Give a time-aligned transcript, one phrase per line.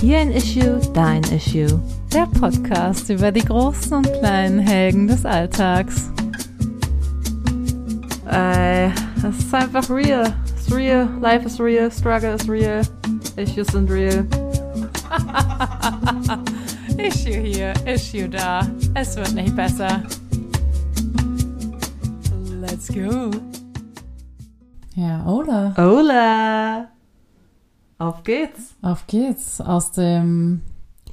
[0.00, 1.78] Hier ein Issue, dein Issue.
[2.10, 6.10] Der Podcast über die großen und kleinen Helden des Alltags.
[8.26, 10.32] Ey, es ist einfach real.
[10.56, 11.06] It's real.
[11.20, 11.90] Life is real.
[11.90, 12.80] Struggle is real.
[13.36, 14.26] Issues sind real.
[16.96, 18.66] Issue hier, Issue da.
[18.94, 20.02] Es wird nicht besser.
[22.58, 23.30] Let's go.
[24.94, 25.74] Ja, oder?
[25.76, 26.88] Hola.
[28.00, 28.74] Auf geht's.
[28.80, 30.62] Auf geht's aus dem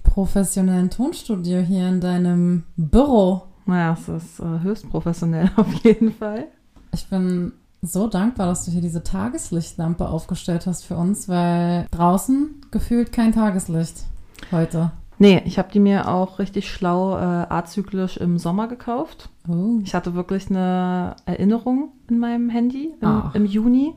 [0.03, 3.43] professionellen Tonstudio hier in deinem Büro.
[3.65, 6.47] Naja, es ist äh, höchst professionell auf jeden Fall.
[6.93, 12.61] Ich bin so dankbar, dass du hier diese Tageslichtlampe aufgestellt hast für uns, weil draußen
[12.71, 14.05] gefühlt kein Tageslicht
[14.53, 14.91] heute.
[15.19, 19.29] Nee, ich habe die mir auch richtig schlau äh, azyklisch im Sommer gekauft.
[19.49, 23.35] Oh, Ich hatte wirklich eine Erinnerung in meinem Handy im, Ach.
[23.35, 23.93] im Juni.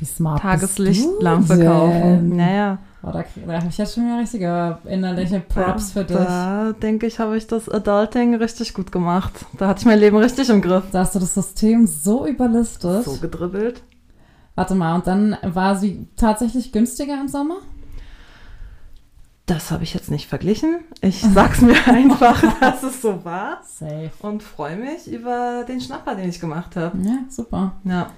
[0.00, 1.92] Wie smart Tageslichtlampe bist du kaufen.
[2.02, 2.36] denn?
[2.36, 6.18] Naja, Oh, da da habe ich jetzt schon wieder richtige innerliche Props für dich.
[6.18, 9.46] da denke ich, habe ich das Adulting richtig gut gemacht.
[9.56, 10.84] Da hatte ich mein Leben richtig im Griff.
[10.92, 13.06] Da hast du das System so überlistet.
[13.06, 13.82] So gedribbelt.
[14.54, 17.56] Warte mal, und dann war sie tatsächlich günstiger im Sommer?
[19.46, 20.80] Das habe ich jetzt nicht verglichen.
[21.00, 23.60] Ich sag's mir einfach, dass es so war.
[23.64, 24.10] Safe.
[24.20, 26.98] Und freue mich über den Schnapper, den ich gemacht habe.
[27.02, 27.72] Ja, super.
[27.84, 28.10] Ja.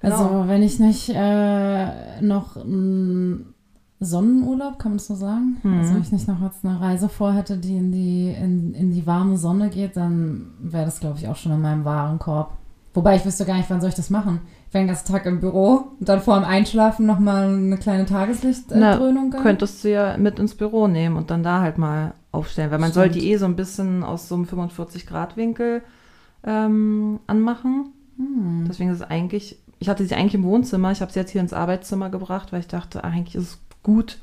[0.00, 0.16] Genau.
[0.16, 3.54] Also, wenn ich nicht äh, noch einen
[4.00, 5.58] Sonnenurlaub, kann man das so sagen?
[5.62, 5.78] Mhm.
[5.78, 9.06] Also, wenn ich nicht noch jetzt eine Reise vorhätte, die in die, in, in die
[9.06, 12.52] warme Sonne geht, dann wäre das, glaube ich, auch schon in meinem Warenkorb.
[12.92, 14.40] Wobei ich wüsste gar nicht, wann soll ich das machen?
[14.68, 18.04] Ich wäre den ganzen Tag im Büro und dann vor dem Einschlafen nochmal eine kleine
[18.04, 19.30] Tageslichtdröhnung?
[19.30, 22.92] Könntest du ja mit ins Büro nehmen und dann da halt mal aufstellen, weil man
[22.92, 23.22] soll Stimmt.
[23.22, 25.82] die eh so ein bisschen aus so einem 45-Grad-Winkel
[26.44, 27.92] ähm, anmachen.
[28.16, 28.64] Hm.
[28.68, 31.40] Deswegen ist es eigentlich, ich hatte sie eigentlich im Wohnzimmer, ich habe sie jetzt hier
[31.40, 34.18] ins Arbeitszimmer gebracht, weil ich dachte, eigentlich ist es gut.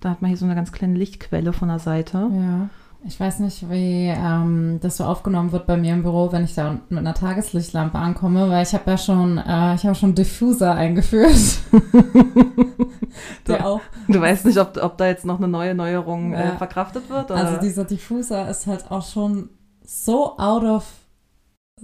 [0.00, 2.28] Da hat man hier so eine ganz kleine Lichtquelle von der Seite.
[2.32, 2.68] Ja.
[3.04, 6.54] Ich weiß nicht, wie ähm, das so aufgenommen wird bei mir im Büro, wenn ich
[6.54, 10.74] da mit einer Tageslichtlampe ankomme, weil ich habe ja schon, äh, ich habe schon Diffuser
[10.74, 11.34] eingeführt.
[13.46, 13.80] Der auch.
[14.08, 16.56] Du weißt nicht, ob, ob da jetzt noch eine neue Neuerung äh, Ja.
[16.56, 17.30] verkraftet wird?
[17.30, 17.40] Oder?
[17.44, 19.50] Also dieser Diffuser ist halt auch schon
[19.84, 20.84] so out of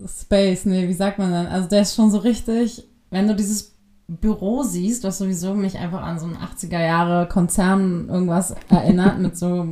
[0.07, 0.65] space.
[0.65, 1.47] Nee, wie sagt man denn?
[1.47, 3.75] Also der ist schon so richtig, wenn du dieses
[4.09, 9.37] Büro siehst, was sowieso mich einfach an so einen 80er Jahre Konzern irgendwas erinnert, mit
[9.37, 9.69] so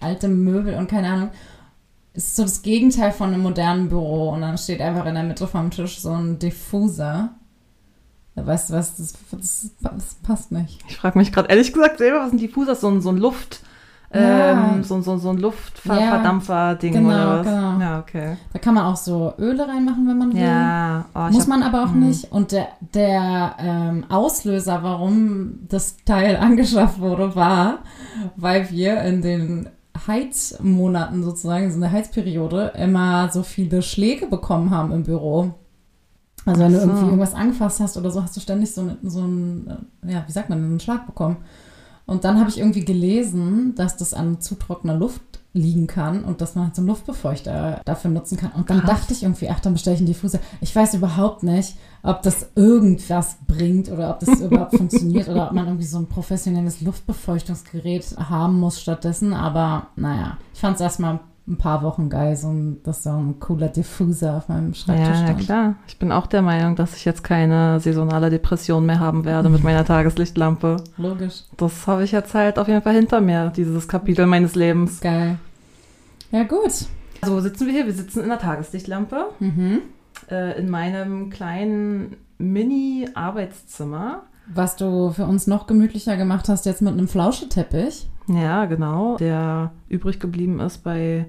[0.00, 1.30] altem Möbel und keine Ahnung.
[2.12, 5.48] Ist so das Gegenteil von einem modernen Büro und dann steht einfach in der Mitte
[5.48, 7.34] vom Tisch so ein Diffuser.
[8.36, 10.80] Weißt du was, das, das, das passt nicht.
[10.88, 13.16] Ich frage mich gerade ehrlich gesagt selber, was ein Diffuser ist, so ein, so ein
[13.16, 13.62] Luft,
[14.14, 14.50] Ja.
[14.74, 17.46] ähm, so, so, so ein Ja, Luftverdampfer-Ding genau, oder was?
[17.46, 17.80] genau.
[17.80, 18.36] Ja, okay.
[18.52, 20.40] Da kann man auch so Öle reinmachen, wenn man will.
[20.40, 22.06] Ja, oh, Muss hab- man aber auch Mhm.
[22.08, 22.30] nicht.
[22.32, 27.78] Und der, der ähm, Auslöser, warum das Teil angeschafft wurde, war,
[28.36, 29.68] weil wir in den
[30.06, 35.54] Heizmonaten sozusagen, so in der Heizperiode, immer so viele Schläge bekommen haben im Büro.
[36.46, 36.86] Also wenn Ach du so.
[36.88, 40.24] irgendwie irgendwas angefasst hast oder so, hast du ständig so, einen- so einen, äh, ja,
[40.26, 41.36] wie sagt man, einen Schlag bekommen.
[42.06, 45.22] Und dann habe ich irgendwie gelesen, dass das an zu trockener Luft
[45.54, 48.50] liegen kann und dass man halt so einen Luftbefeuchter dafür nutzen kann.
[48.52, 48.90] Und dann Krass.
[48.90, 50.40] dachte ich irgendwie, ach, dann bestelle ich einen Diffuser.
[50.60, 55.52] Ich weiß überhaupt nicht, ob das irgendwas bringt oder ob das überhaupt funktioniert oder ob
[55.52, 59.32] man irgendwie so ein professionelles Luftbefeuchtungsgerät haben muss stattdessen.
[59.32, 63.38] Aber naja, ich fand es erstmal ein paar Wochen geil, so ein, dass so ein
[63.38, 65.40] cooler Diffuser auf meinem Schreibtisch Ja, ja, stand.
[65.40, 65.74] klar.
[65.86, 69.62] Ich bin auch der Meinung, dass ich jetzt keine saisonale Depression mehr haben werde mit
[69.62, 70.78] meiner Tageslichtlampe.
[70.96, 71.42] Logisch.
[71.58, 75.00] Das habe ich jetzt halt auf jeden Fall hinter mir, dieses Kapitel meines Lebens.
[75.02, 75.36] Geil.
[76.30, 76.86] Ja, gut.
[77.20, 77.86] Also wo sitzen wir hier?
[77.86, 79.80] Wir sitzen in der Tageslichtlampe Mhm.
[80.30, 84.22] äh, in meinem kleinen Mini-Arbeitszimmer.
[84.54, 88.08] Was du für uns noch gemütlicher gemacht hast, jetzt mit einem Flauscheteppich.
[88.26, 89.16] Ja, genau.
[89.16, 91.26] Der übrig geblieben ist bei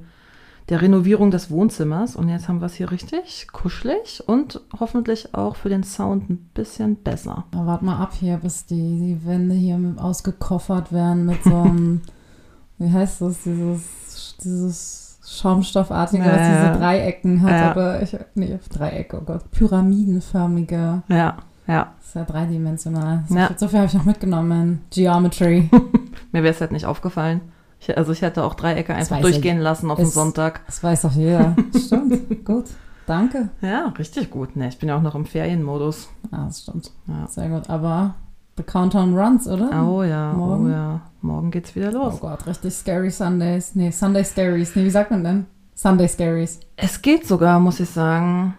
[0.69, 2.15] der Renovierung des Wohnzimmers.
[2.15, 6.49] Und jetzt haben wir es hier richtig kuschelig und hoffentlich auch für den Sound ein
[6.53, 7.45] bisschen besser.
[7.53, 12.01] Na, wart mal ab hier, bis die, die Wände hier ausgekoffert werden mit so einem,
[12.77, 17.51] wie heißt das, dieses, dieses Schaumstoffartige, Ja, was diese Dreiecken hat.
[17.51, 17.71] Ja.
[17.71, 21.03] Aber ich, nee, Dreiecke, oh Gott, pyramidenförmige.
[21.09, 21.93] Ja, ja.
[21.97, 23.23] Das ist ja dreidimensional.
[23.27, 23.47] So, Ja.
[23.47, 25.69] viel, so viel habe ich noch mitgenommen Geometry.
[26.31, 27.41] Mir wäre es halt nicht aufgefallen.
[27.79, 30.61] Ich, also ich hätte auch Dreiecke einfach durchgehen lassen auf Ist- Sonntag.
[30.65, 31.55] Das weiß doch jeder.
[31.75, 32.65] Stimmt, gut.
[33.05, 33.49] Danke.
[33.61, 34.55] Ja, richtig gut.
[34.55, 36.09] Ne, ich bin ja auch noch im Ferienmodus.
[36.31, 36.91] Ah, das stimmt.
[37.07, 37.27] Ja.
[37.27, 37.69] Sehr gut.
[37.69, 38.15] Aber
[38.57, 39.69] the countdown runs, oder?
[39.87, 40.65] Oh ja, Morgen?
[40.65, 41.01] oh ja.
[41.21, 42.19] Morgen geht's wieder Oh los.
[42.19, 43.75] Gott, richtig scary Sundays.
[43.75, 44.75] Nee, Sunday Scaries.
[44.75, 45.45] Nee, wie sagt man denn?
[45.75, 46.59] Sunday Scaries.
[46.77, 48.55] Es geht sogar, muss ich sagen.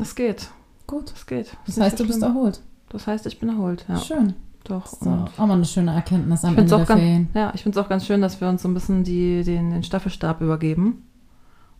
[0.00, 0.48] Es geht.
[0.86, 1.12] Gut.
[1.14, 1.56] Es geht.
[1.66, 2.36] Das nicht heißt, du bist schlimm.
[2.36, 2.60] erholt.
[2.88, 3.98] Das heißt, ich bin erholt, ja.
[3.98, 4.34] Schön.
[4.64, 4.86] Doch.
[4.86, 7.28] So, auch mal eine schöne Erkenntnis am Ende der ganz, Ferien.
[7.34, 9.70] Ja, ich finde es auch ganz schön, dass wir uns so ein bisschen die, den,
[9.70, 11.06] den Staffelstab übergeben.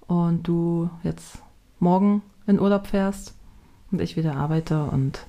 [0.06, 1.38] Und du jetzt
[1.80, 3.34] morgen in Urlaub fährst
[3.90, 5.26] und ich wieder arbeite und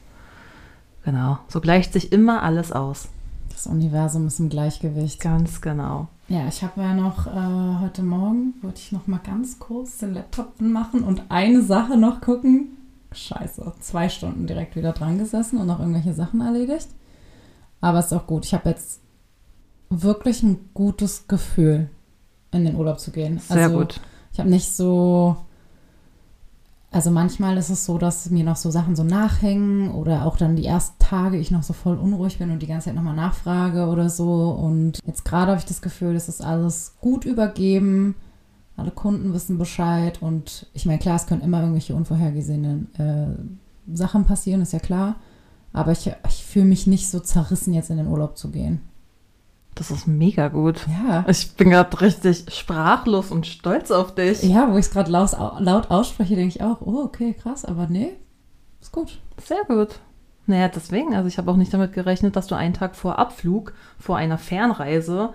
[1.03, 3.09] genau, so gleicht sich immer alles aus.
[3.50, 5.19] Das Universum ist im Gleichgewicht.
[5.19, 6.09] Ganz genau.
[6.27, 10.13] Ja, ich habe ja noch äh, heute Morgen, wollte ich noch mal ganz kurz den
[10.13, 12.76] Laptop machen und eine Sache noch gucken.
[13.17, 16.87] Scheiße, zwei Stunden direkt wieder dran gesessen und noch irgendwelche Sachen erledigt.
[17.81, 18.45] Aber ist auch gut.
[18.45, 19.01] Ich habe jetzt
[19.89, 21.89] wirklich ein gutes Gefühl,
[22.51, 23.39] in den Urlaub zu gehen.
[23.39, 24.01] Sehr also, gut.
[24.33, 25.37] Ich habe nicht so.
[26.89, 30.55] Also manchmal ist es so, dass mir noch so Sachen so nachhängen oder auch dann
[30.55, 33.87] die ersten Tage ich noch so voll unruhig bin und die ganze Zeit nochmal nachfrage
[33.87, 34.49] oder so.
[34.51, 38.15] Und jetzt gerade habe ich das Gefühl, das ist alles gut übergeben.
[38.77, 44.25] Alle Kunden wissen Bescheid und ich meine, klar, es können immer irgendwelche unvorhergesehenen äh, Sachen
[44.25, 45.15] passieren, ist ja klar.
[45.74, 48.81] Aber ich, ich fühle mich nicht so zerrissen, jetzt in den Urlaub zu gehen.
[49.75, 50.88] Das ist mega gut.
[50.88, 51.25] Ja.
[51.27, 54.41] Ich bin gerade richtig sprachlos und stolz auf dich.
[54.44, 57.88] Ja, wo ich es gerade laut, laut ausspreche, denke ich auch, oh, okay, krass, aber
[57.88, 58.13] nee,
[58.81, 59.19] ist gut.
[59.44, 60.00] Sehr gut.
[60.47, 63.73] Naja, deswegen, also ich habe auch nicht damit gerechnet, dass du einen Tag vor Abflug,
[64.00, 65.33] vor einer Fernreise,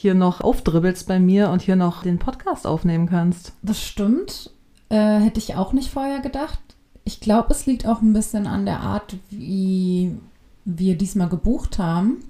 [0.00, 3.52] hier noch aufdribbelst bei mir und hier noch den Podcast aufnehmen kannst.
[3.60, 4.50] Das stimmt.
[4.88, 6.58] Äh, hätte ich auch nicht vorher gedacht.
[7.04, 10.16] Ich glaube, es liegt auch ein bisschen an der Art, wie
[10.64, 12.24] wir diesmal gebucht haben.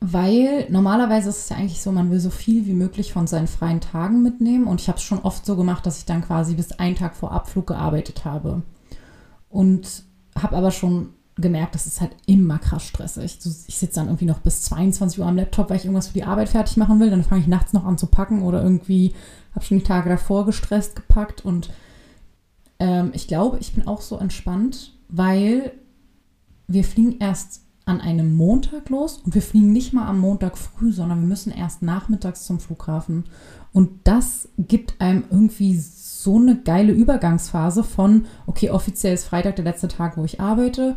[0.00, 3.46] Weil normalerweise ist es ja eigentlich so, man will so viel wie möglich von seinen
[3.46, 4.66] freien Tagen mitnehmen.
[4.66, 7.16] Und ich habe es schon oft so gemacht, dass ich dann quasi bis einen Tag
[7.16, 8.62] vor Abflug gearbeitet habe.
[9.50, 10.04] Und
[10.34, 11.10] habe aber schon
[11.40, 13.38] gemerkt, das ist halt immer krass stressig.
[13.66, 16.24] Ich sitze dann irgendwie noch bis 22 Uhr am Laptop, weil ich irgendwas für die
[16.24, 17.10] Arbeit fertig machen will.
[17.10, 19.14] Dann fange ich nachts noch an zu packen oder irgendwie
[19.54, 21.44] habe schon die Tage davor gestresst gepackt.
[21.44, 21.70] Und
[22.78, 25.72] ähm, ich glaube, ich bin auch so entspannt, weil
[26.68, 30.92] wir fliegen erst an einem Montag los und wir fliegen nicht mal am Montag früh,
[30.92, 33.24] sondern wir müssen erst nachmittags zum Flughafen.
[33.72, 39.64] Und das gibt einem irgendwie so eine geile Übergangsphase von, okay, offiziell ist Freitag der
[39.64, 40.96] letzte Tag, wo ich arbeite.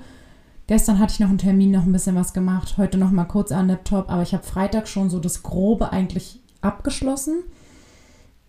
[0.73, 3.51] Gestern hatte ich noch einen Termin, noch ein bisschen was gemacht, heute noch mal kurz
[3.51, 7.43] an Laptop, aber ich habe Freitag schon so das Grobe eigentlich abgeschlossen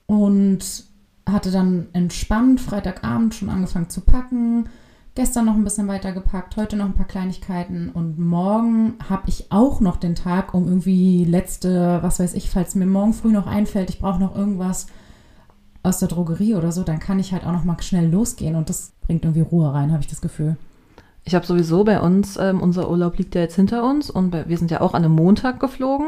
[0.06, 0.84] und
[1.28, 4.70] hatte dann entspannt Freitagabend schon angefangen zu packen,
[5.14, 9.52] Gestern noch ein bisschen weiter gepackt, heute noch ein paar Kleinigkeiten und morgen habe ich
[9.52, 13.46] auch noch den Tag, um irgendwie letzte, was weiß ich, falls mir morgen früh noch
[13.46, 14.86] einfällt, ich brauche noch irgendwas
[15.82, 18.70] aus der Drogerie oder so, dann kann ich halt auch noch mal schnell losgehen und
[18.70, 20.56] das bringt irgendwie Ruhe rein, habe ich das Gefühl.
[21.24, 24.48] Ich habe sowieso bei uns, ähm, unser Urlaub liegt ja jetzt hinter uns und bei,
[24.48, 26.06] wir sind ja auch an einem Montag geflogen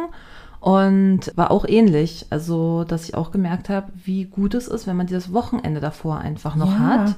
[0.60, 2.26] und war auch ähnlich.
[2.30, 6.18] Also, dass ich auch gemerkt habe, wie gut es ist, wenn man dieses Wochenende davor
[6.18, 6.78] einfach noch Ja.
[6.78, 7.14] hat.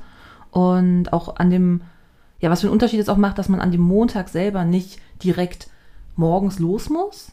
[0.50, 1.80] Und auch an dem,
[2.40, 5.00] ja, was für einen Unterschied es auch macht, dass man an dem Montag selber nicht
[5.22, 5.68] direkt
[6.16, 7.32] morgens los muss,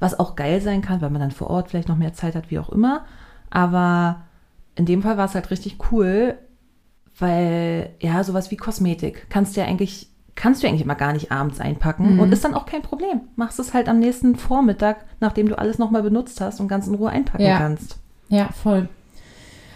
[0.00, 2.50] was auch geil sein kann, weil man dann vor Ort vielleicht noch mehr Zeit hat,
[2.50, 3.04] wie auch immer.
[3.50, 4.22] Aber
[4.74, 6.38] in dem Fall war es halt richtig cool,
[7.18, 11.30] weil, ja, sowas wie Kosmetik kannst du ja eigentlich, kannst du eigentlich immer gar nicht
[11.30, 12.20] abends einpacken Mhm.
[12.20, 13.20] und ist dann auch kein Problem.
[13.36, 16.94] Machst es halt am nächsten Vormittag, nachdem du alles nochmal benutzt hast und ganz in
[16.94, 17.58] Ruhe einpacken Ja.
[17.58, 17.98] kannst.
[18.28, 18.88] Ja, voll.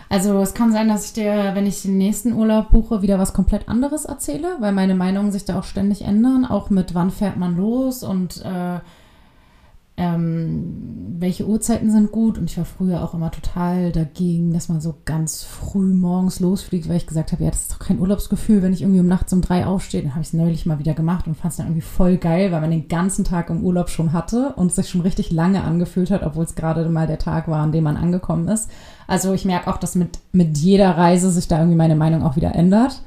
[0.09, 3.33] Also es kann sein, dass ich dir, wenn ich den nächsten Urlaub buche, wieder was
[3.33, 7.37] komplett anderes erzähle, weil meine Meinungen sich da auch ständig ändern, auch mit wann fährt
[7.37, 8.79] man los und äh,
[9.98, 12.36] ähm, welche Uhrzeiten sind gut.
[12.36, 16.88] Und ich war früher auch immer total dagegen, dass man so ganz früh morgens losfliegt,
[16.88, 19.32] weil ich gesagt habe, ja, das ist doch kein Urlaubsgefühl, wenn ich irgendwie um nachts
[19.32, 20.03] um drei aufstehe.
[20.03, 22.53] Dann habe ich es neulich mal wieder gemacht und fand es dann irgendwie voll geil,
[22.53, 25.65] weil man den ganzen Tag im Urlaub schon hatte und es sich schon richtig lange
[25.65, 28.70] angefühlt hat, obwohl es gerade mal der Tag war, an dem man angekommen ist.
[29.06, 32.36] Also ich merke auch, dass mit, mit jeder Reise sich da irgendwie meine Meinung auch
[32.36, 33.03] wieder ändert.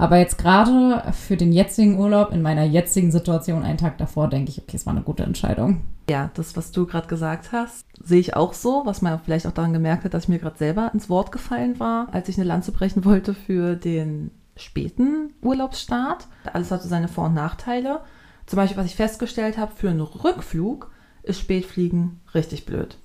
[0.00, 4.50] Aber jetzt gerade für den jetzigen Urlaub, in meiner jetzigen Situation, einen Tag davor, denke
[4.50, 5.82] ich, okay, es war eine gute Entscheidung.
[6.08, 9.52] Ja, das, was du gerade gesagt hast, sehe ich auch so, was man vielleicht auch
[9.52, 12.48] daran gemerkt hat, dass ich mir gerade selber ins Wort gefallen war, als ich eine
[12.48, 16.28] Lanze brechen wollte für den späten Urlaubsstart.
[16.50, 18.00] Alles hatte seine Vor- und Nachteile.
[18.46, 20.90] Zum Beispiel, was ich festgestellt habe, für einen Rückflug
[21.22, 22.96] ist Spätfliegen richtig blöd.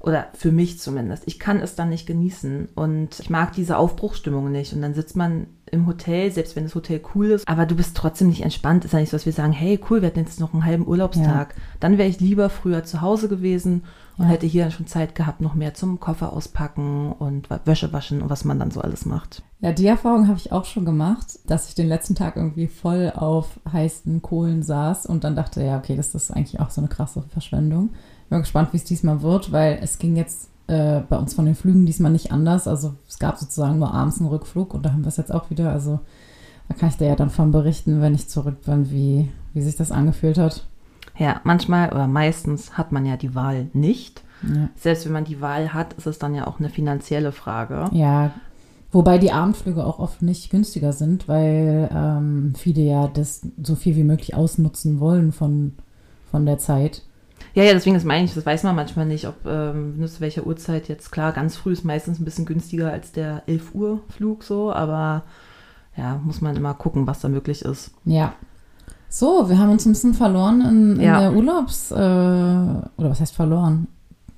[0.00, 1.24] Oder für mich zumindest.
[1.26, 4.72] Ich kann es dann nicht genießen und ich mag diese Aufbruchsstimmung nicht.
[4.72, 7.96] Und dann sitzt man im Hotel, selbst wenn das Hotel cool ist, aber du bist
[7.96, 8.84] trotzdem nicht entspannt.
[8.84, 10.86] Ist ja nicht so, dass wir sagen, hey, cool, wir hatten jetzt noch einen halben
[10.86, 11.54] Urlaubstag.
[11.80, 13.82] Dann wäre ich lieber früher zu Hause gewesen
[14.16, 14.30] und Ja.
[14.30, 18.44] hätte hier schon Zeit gehabt, noch mehr zum Koffer auspacken und Wäsche waschen und was
[18.44, 19.42] man dann so alles macht.
[19.60, 23.12] Ja, die Erfahrung habe ich auch schon gemacht, dass ich den letzten Tag irgendwie voll
[23.14, 26.88] auf heißen Kohlen saß und dann dachte, ja, okay, das ist eigentlich auch so eine
[26.88, 27.90] krasse Verschwendung.
[28.28, 31.46] Ich bin gespannt, wie es diesmal wird, weil es ging jetzt äh, bei uns von
[31.46, 32.68] den Flügen diesmal nicht anders.
[32.68, 35.48] Also es gab sozusagen nur abends einen Rückflug und da haben wir es jetzt auch
[35.48, 35.72] wieder.
[35.72, 36.00] Also
[36.68, 39.76] da kann ich dir ja dann von berichten, wenn ich zurück bin, wie wie sich
[39.76, 40.66] das angefühlt hat.
[41.16, 44.22] Ja, manchmal oder meistens hat man ja die Wahl nicht.
[44.42, 44.68] Ja.
[44.76, 47.86] Selbst wenn man die Wahl hat, ist es dann ja auch eine finanzielle Frage.
[47.92, 48.32] Ja,
[48.92, 53.96] wobei die Abendflüge auch oft nicht günstiger sind, weil ähm, viele ja das so viel
[53.96, 55.72] wie möglich ausnutzen wollen von,
[56.30, 57.02] von der Zeit.
[57.58, 60.46] Ja, ja, deswegen ist meine ich, das weiß man manchmal nicht, ob ähm, zu welcher
[60.46, 61.10] Uhrzeit jetzt.
[61.10, 65.22] Klar, ganz früh ist meistens ein bisschen günstiger als der 11 Uhr Flug so, aber
[65.96, 67.90] ja, muss man immer gucken, was da möglich ist.
[68.04, 68.34] Ja.
[69.08, 71.20] So, wir haben uns ein bisschen verloren in, in Ja.
[71.20, 73.88] der Urlaubs- äh, oder was heißt verloren?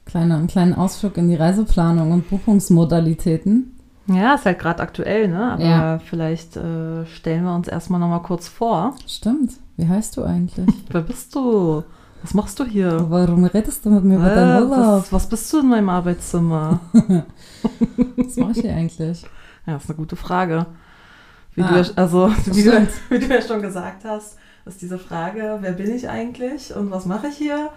[0.06, 3.76] Kleine, einen kleinen Ausflug in die Reiseplanung und Buchungsmodalitäten.
[4.06, 5.52] Ja, ist halt gerade aktuell, ne?
[5.52, 5.98] Aber Ja.
[5.98, 8.94] vielleicht äh, stellen wir uns erstmal nochmal kurz vor.
[9.06, 9.52] Stimmt.
[9.76, 10.66] Wie heißt du eigentlich?
[10.90, 11.84] Wer bist du?
[12.22, 13.06] Was machst du hier?
[13.08, 15.00] Warum redest du mit mir über deinen Urlaub?
[15.00, 16.80] was, was bist du in meinem Arbeitszimmer?
[18.16, 19.24] Was mache ich hier eigentlich?
[19.66, 20.66] Ja, ist eine gute Frage.
[21.54, 24.36] Wie, Ah, du, ja- also, wie, du, wie du ja schon gesagt hast,
[24.66, 27.70] ist diese Frage, wer bin ich eigentlich und was mache ich hier,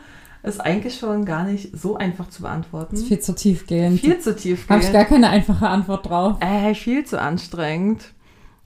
[0.44, 2.90] ist eigentlich schon gar nicht so einfach zu beantworten.
[2.92, 4.00] Das ist viel zu tiefgehend.
[4.02, 6.36] Viel zu tief Habe ich gar keine einfache Antwort drauf.
[6.42, 8.04] äh, viel zu anstrengend.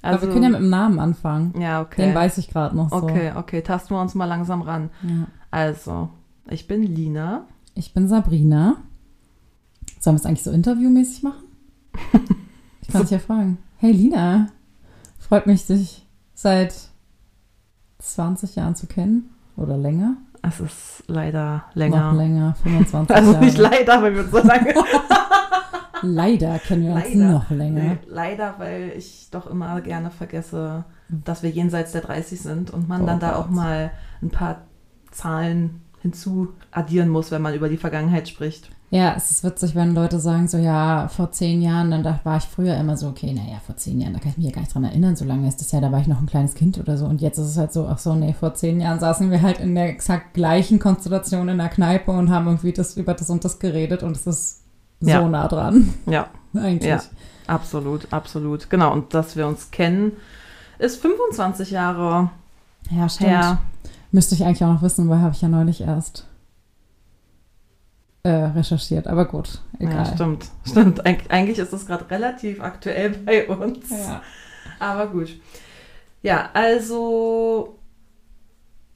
[0.01, 1.53] Aber wir können ja mit dem Namen anfangen.
[1.59, 2.07] ja, okay.
[2.07, 2.95] Den weiß ich gerade noch so.
[2.97, 4.89] Okay, okay, tasten wir uns mal langsam ran.
[5.03, 5.27] Ja.
[5.57, 6.09] Also,
[6.51, 7.47] ich bin Lina.
[7.73, 8.75] Ich bin Sabrina.
[9.99, 11.45] Sollen wir es eigentlich so interviewmäßig machen?
[12.83, 13.57] Ich kann dich ja fragen.
[13.77, 14.47] Hey Lina,
[15.19, 16.73] freut mich, dich seit
[17.97, 19.31] 20 Jahren zu kennen.
[19.57, 20.15] Oder länger?
[20.43, 22.11] Es ist leider länger.
[22.13, 23.43] Noch länger, 25 Also Jahre.
[23.45, 24.73] nicht leider, weil wir uns so lange.
[26.03, 27.31] Leider kennen wir uns Leider.
[27.31, 27.81] noch länger.
[27.83, 32.87] Nee, leider, weil ich doch immer gerne vergesse, dass wir jenseits der 30 sind und
[32.87, 33.37] man Oh dann da Gott.
[33.39, 33.89] auch mal
[34.21, 34.61] ein paar
[35.17, 38.69] Zahlen hinzu addieren muss, wenn man über die Vergangenheit spricht.
[38.89, 42.37] Ja, es ist witzig, wenn Leute sagen, so ja, vor zehn Jahren, dann da war
[42.37, 44.61] ich früher immer so, okay, naja, vor zehn Jahren, da kann ich mich ja gar
[44.61, 46.77] nicht dran erinnern, so lange ist das ja, da war ich noch ein kleines Kind
[46.77, 47.05] oder so.
[47.05, 49.59] Und jetzt ist es halt so, ach so, nee, vor zehn Jahren saßen wir halt
[49.59, 53.43] in der exakt gleichen Konstellation in der Kneipe und haben irgendwie das über das und
[53.43, 54.61] das geredet und es ist
[55.01, 55.27] so Ja.
[55.27, 56.89] nah dran, Ja, eigentlich.
[56.89, 57.01] Ja.
[57.47, 58.69] absolut, absolut.
[58.69, 60.13] Genau, und dass wir uns kennen,
[60.79, 62.29] ist 25 Jahre
[62.89, 63.29] Ja, stimmt.
[63.31, 63.57] her.
[64.11, 66.25] Müsste ich eigentlich auch noch wissen, weil habe ich ja neulich erst
[68.23, 69.07] äh, recherchiert.
[69.07, 70.05] Aber gut, Ja, egal.
[70.13, 71.05] stimmt, stimmt.
[71.05, 73.89] Eig eigentlich ist das gerade relativ aktuell bei uns.
[73.89, 74.21] Ja.
[74.79, 75.29] Aber gut.
[76.23, 77.77] Ja, also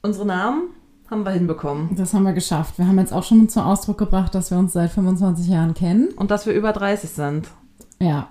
[0.02, 0.70] unsere Namen
[1.10, 1.94] haben wir hinbekommen.
[1.96, 2.78] Das haben wir geschafft.
[2.78, 6.08] Wir haben jetzt auch schon zum Ausdruck gebracht, dass wir uns seit 25 Jahren kennen.
[6.16, 7.48] Und dass wir über 30 sind.
[8.00, 8.28] Ja.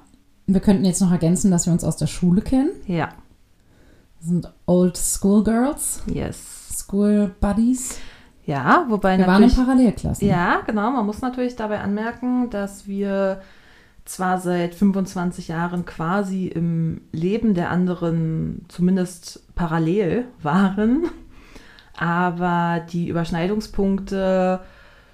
[0.48, 2.72] Wir könnten jetzt noch ergänzen, dass wir uns aus der Schule kennen.
[2.88, 3.10] Ja,
[4.20, 6.38] Wir sind Old School Girls, yes.
[6.92, 8.00] School Buddies.
[8.46, 9.56] Ja, wobei Wir waren in natürlich.
[9.56, 10.28] Parallelklassen.
[10.28, 10.92] Ja, genau.
[10.92, 13.42] Man muss natürlich dabei anmerken, dass wir
[14.04, 21.06] zwar seit 25 Jahren quasi im Leben der anderen zumindest parallel waren,
[21.98, 24.60] aber die Überschneidungspunkte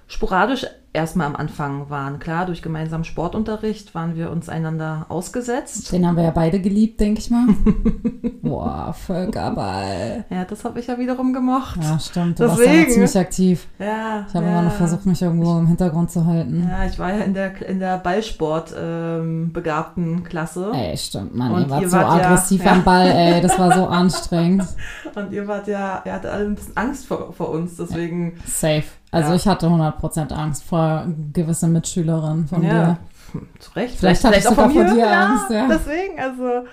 [0.08, 0.66] sporadisch
[0.98, 2.18] erstmal am Anfang waren.
[2.18, 5.92] Klar, durch gemeinsamen Sportunterricht waren wir uns einander ausgesetzt.
[5.92, 7.46] Den haben wir ja beide geliebt, denke ich mal.
[8.42, 10.24] Boah, Völkerball.
[10.30, 11.78] Ja, das habe ich ja wiederum gemocht.
[11.82, 12.40] Ja, stimmt.
[12.40, 12.90] Du warst ja Deswegen.
[12.90, 13.66] ziemlich aktiv.
[13.78, 14.52] Ja, Ich habe ja.
[14.52, 16.66] immer noch versucht, mich irgendwo im Hintergrund zu halten.
[16.68, 20.72] Ja, ich war ja in der, in der Ballsport ähm, begabten Klasse.
[20.74, 21.52] Ey, stimmt, Mann.
[21.52, 22.72] Und ihr wart ihr so ja- aggressiv ja.
[22.72, 23.40] am Ball, ey.
[23.40, 24.64] Das war so anstrengend.
[25.14, 28.38] Und ihr wart ja, ihr hattet alle ein bisschen Angst vor, vor uns, deswegen.
[28.46, 28.84] Safe.
[29.10, 29.36] Also Ja.
[29.36, 32.98] ich hatte 100% Angst vor gewissen Mitschülerinnen von Ja,
[33.32, 33.38] dir.
[33.58, 33.96] zu Recht.
[33.98, 34.92] Vielleicht hatte ich auch von vor mir.
[34.94, 35.66] dir Angst, ja.
[35.68, 36.66] Deswegen, also.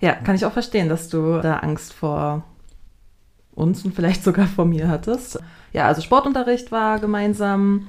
[0.00, 2.42] Ja, kann ich auch verstehen, dass du da Angst vor
[3.54, 5.38] uns und vielleicht sogar vor mir hattest.
[5.72, 7.88] Ja, also Sportunterricht war gemeinsam.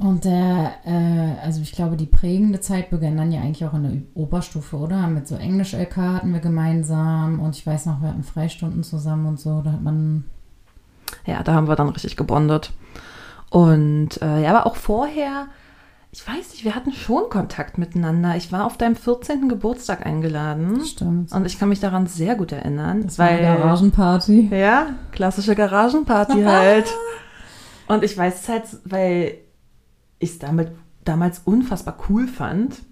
[0.00, 3.82] Und der, äh, also ich glaube, die prägende Zeit begann dann ja eigentlich auch in
[3.84, 5.06] der Oberstufe, oder?
[5.06, 9.38] Mit so Englisch-LK hatten wir gemeinsam und ich weiß noch, wir hatten Freistunden zusammen und
[9.38, 9.62] so.
[9.62, 10.24] Da hat man,
[11.26, 12.72] Ja, da haben wir dann richtig gebondet.
[13.54, 15.46] Und äh, ja, aber auch vorher,
[16.10, 18.34] ich weiß nicht, wir hatten schon Kontakt miteinander.
[18.36, 19.48] Ich war auf deinem 14.
[19.48, 20.84] Geburtstag eingeladen.
[20.84, 21.30] stimmt.
[21.32, 24.48] Und ich kann mich daran sehr gut erinnern, Das war weil eine Garagenparty.
[24.50, 26.86] ja, klassische Garagenparty halt.
[27.86, 29.34] Und ich weiß es halt, weil
[30.18, 30.72] ich es damit
[31.04, 32.82] damals unfassbar cool fand,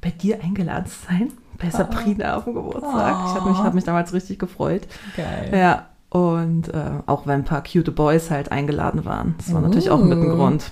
[0.00, 3.16] bei dir eingeladen zu sein, bei Sabrina auf dem Geburtstag.
[3.26, 4.86] Ich habe mich, hab mich damals richtig gefreut.
[5.16, 5.50] Geil.
[5.52, 9.34] Ja, und äh, auch wenn ein paar cute Boys halt eingeladen waren.
[9.38, 10.36] Das war natürlich auch mit ein Uh.
[10.36, 10.70] Grund.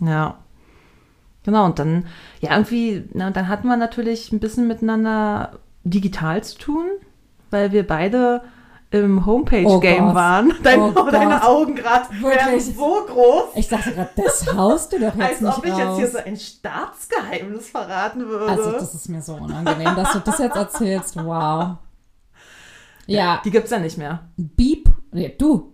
[0.00, 0.36] Ja.
[1.44, 2.06] Genau, und dann,
[2.40, 5.52] ja, irgendwie, na, dann hatten wir natürlich ein bisschen miteinander
[5.84, 6.84] digital zu tun,
[7.50, 8.42] weil wir beide
[8.90, 10.52] im Homepage-Game Oh waren.
[10.62, 11.42] Dein, Oh deine.
[11.46, 12.74] Augen gerade werden Wirklich?
[12.76, 15.80] so groß, Ich dachte gerade, das haust du doch jetzt als nicht ob ich raus.
[15.80, 18.46] jetzt hier so ein Staatsgeheimnis verraten würde.
[18.50, 21.16] Also das ist mir so unangenehm, dass du das jetzt erzählst.
[21.16, 21.76] Wow.
[23.10, 24.28] Ja, Die gibt's ja nicht mehr.
[24.36, 24.88] Beep.
[25.12, 25.72] Nee, du.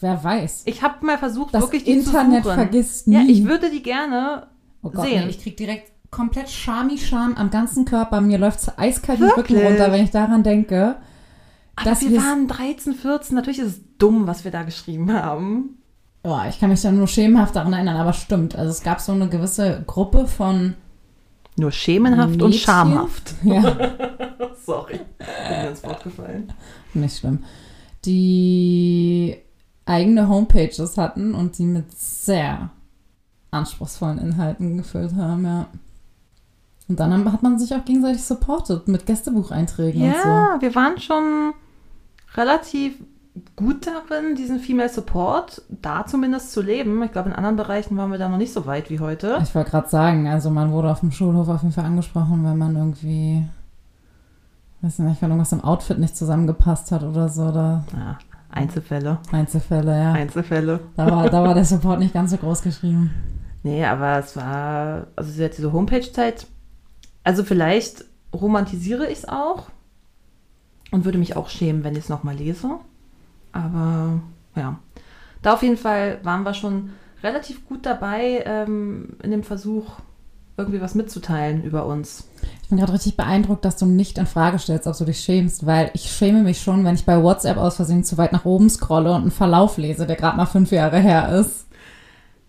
[0.00, 0.62] wer weiß.
[0.66, 2.54] Ich habe mal versucht, Das wirklich die Internet zu suchen.
[2.62, 3.14] vergisst nie.
[3.16, 4.46] Ja, ich würde die gerne
[4.82, 5.24] oh Gott, sehen.
[5.24, 8.20] nee, ich krieg direkt komplett Schami-Scham am ganzen Körper.
[8.20, 10.96] Mir läuft's eiskalt den Rücken runter, wenn ich daran denke.
[11.76, 13.34] Aber dass wir waren 13, 14.
[13.34, 15.78] Natürlich ist es dumm, was wir da geschrieben haben.
[16.22, 18.54] Oh, ich kann mich da nur schemenhaft daran erinnern, aber stimmt.
[18.56, 20.74] Also es gab so eine gewisse Gruppe von,
[21.56, 22.60] Nur schemenhaft und Mädchen?
[22.60, 23.34] schamhaft.
[23.42, 23.76] ja,
[24.66, 25.00] Sorry.
[25.18, 26.52] Bin mir ins Wort gefallen.
[26.94, 27.44] nicht schlimm,
[28.04, 29.36] die
[29.86, 32.70] eigene Homepages hatten und die mit sehr
[33.50, 35.66] anspruchsvollen Inhalten gefüllt haben, ja.
[36.88, 40.28] Und dann hat man sich auch gegenseitig supportet mit Gästebucheinträgen und so.
[40.28, 41.54] Ja, wir waren schon
[42.34, 42.94] relativ
[43.56, 47.02] gut darin, diesen Female Support da zumindest zu leben.
[47.02, 49.38] Ich glaube, in anderen Bereichen waren wir da noch nicht so weit wie heute.
[49.42, 52.58] Ich wollte gerade sagen, also man wurde auf dem Schulhof auf jeden Fall angesprochen, wenn
[52.58, 53.44] man irgendwie,
[54.84, 58.18] weiß nicht, wenn irgendwas im Outfit nicht zusammengepasst hat oder so, oder Ja,
[58.50, 59.18] Einzelfälle.
[59.32, 60.12] Einzelfälle, ja.
[60.12, 60.80] Einzelfälle.
[60.96, 63.10] Da war, da war der Support nicht ganz so groß geschrieben.
[63.62, 66.46] Nee, aber es war, also jetzt diese Homepage-Zeit,
[67.24, 69.70] also vielleicht romantisiere ich es auch
[70.90, 72.78] und würde mich auch schämen, wenn ich es nochmal lese.
[73.52, 74.20] Aber
[74.54, 74.78] ja,
[75.40, 76.90] da auf jeden Fall waren wir schon
[77.22, 79.98] relativ gut dabei ähm, in dem Versuch,
[80.58, 82.28] irgendwie was mitzuteilen über uns.
[82.64, 85.66] Ich bin gerade richtig beeindruckt, dass du nicht in Frage stellst, ob du dich schämst,
[85.66, 88.70] weil ich schäme mich schon, wenn ich bei WhatsApp aus Versehen zu weit nach oben
[88.70, 91.66] scrolle und einen Verlauf lese, der gerade mal fünf Jahre her ist.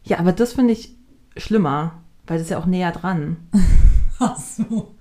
[0.05, 0.95] Ja, aber das finde ich
[1.36, 1.95] schlimmer,
[2.27, 3.36] weil das ist ja auch näher dran.
[4.19, 4.95] Ach so.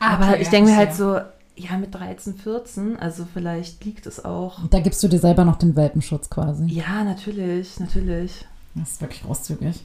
[0.00, 1.18] aber ich denke mir halt so,
[1.56, 4.60] ja, mit 13, 14, also vielleicht liegt es auch.
[4.70, 6.64] Da gibst du dir selber noch den Welpenschutz quasi.
[6.68, 8.46] Ja, natürlich, natürlich.
[8.74, 9.84] Das ist wirklich großzügig.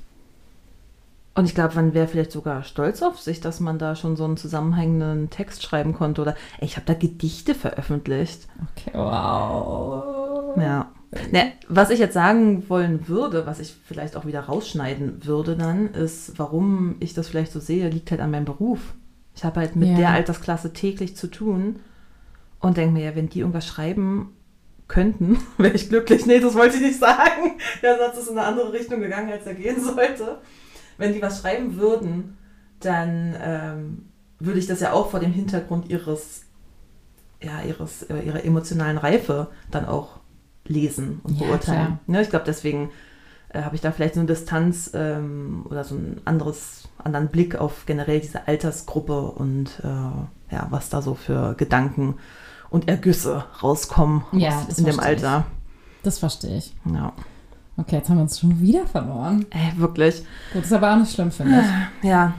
[1.39, 4.25] Und ich glaube, man wäre vielleicht sogar stolz auf sich, dass man da schon so
[4.25, 6.21] einen zusammenhängenden Text schreiben konnte.
[6.21, 8.45] Oder ey, ich habe da Gedichte veröffentlicht.
[8.75, 10.57] Okay, wow.
[10.57, 10.91] Ja.
[11.31, 15.93] Ne, was ich jetzt sagen wollen würde, was ich vielleicht auch wieder rausschneiden würde dann,
[15.93, 18.81] ist, warum ich das vielleicht so sehe, liegt halt an meinem Beruf.
[19.33, 19.95] Ich habe halt mit Ja.
[19.95, 21.77] der Altersklasse täglich zu tun
[22.59, 24.35] und denke mir, ja, wenn die irgendwas schreiben
[24.89, 26.25] könnten, wäre ich glücklich.
[26.25, 27.53] Nee, das wollte ich nicht sagen.
[27.81, 30.39] Der Satz ist in eine andere Richtung gegangen, als er gehen sollte.
[30.99, 32.37] Wenn die was schreiben würden,
[32.81, 34.05] dann ähm,
[34.39, 36.43] würde ich das ja auch vor dem Hintergrund ihres,
[37.41, 40.19] ja, ihres, äh, ihrer emotionalen Reife dann auch
[40.65, 41.99] lesen und Ja, beurteilen.
[42.05, 42.91] Ne, ich glaube, deswegen
[43.49, 47.55] äh, habe ich da vielleicht so eine Distanz ähm, oder so ein anderes, anderen Blick
[47.55, 52.15] auf generell diese Altersgruppe und äh, ja, was da so für Gedanken
[52.69, 55.23] und Ergüsse rauskommen Ja, aus- in dem verstehe ich.
[55.25, 55.45] Alter.
[56.03, 56.75] Das verstehe ich.
[56.93, 57.13] Ja,
[57.79, 59.45] Okay, jetzt haben wir uns schon wieder verloren.
[59.51, 60.23] äh, wirklich.
[60.53, 61.61] Gut, ist aber auch nicht schlimm, finde
[62.01, 62.09] ich.
[62.09, 62.33] Ja.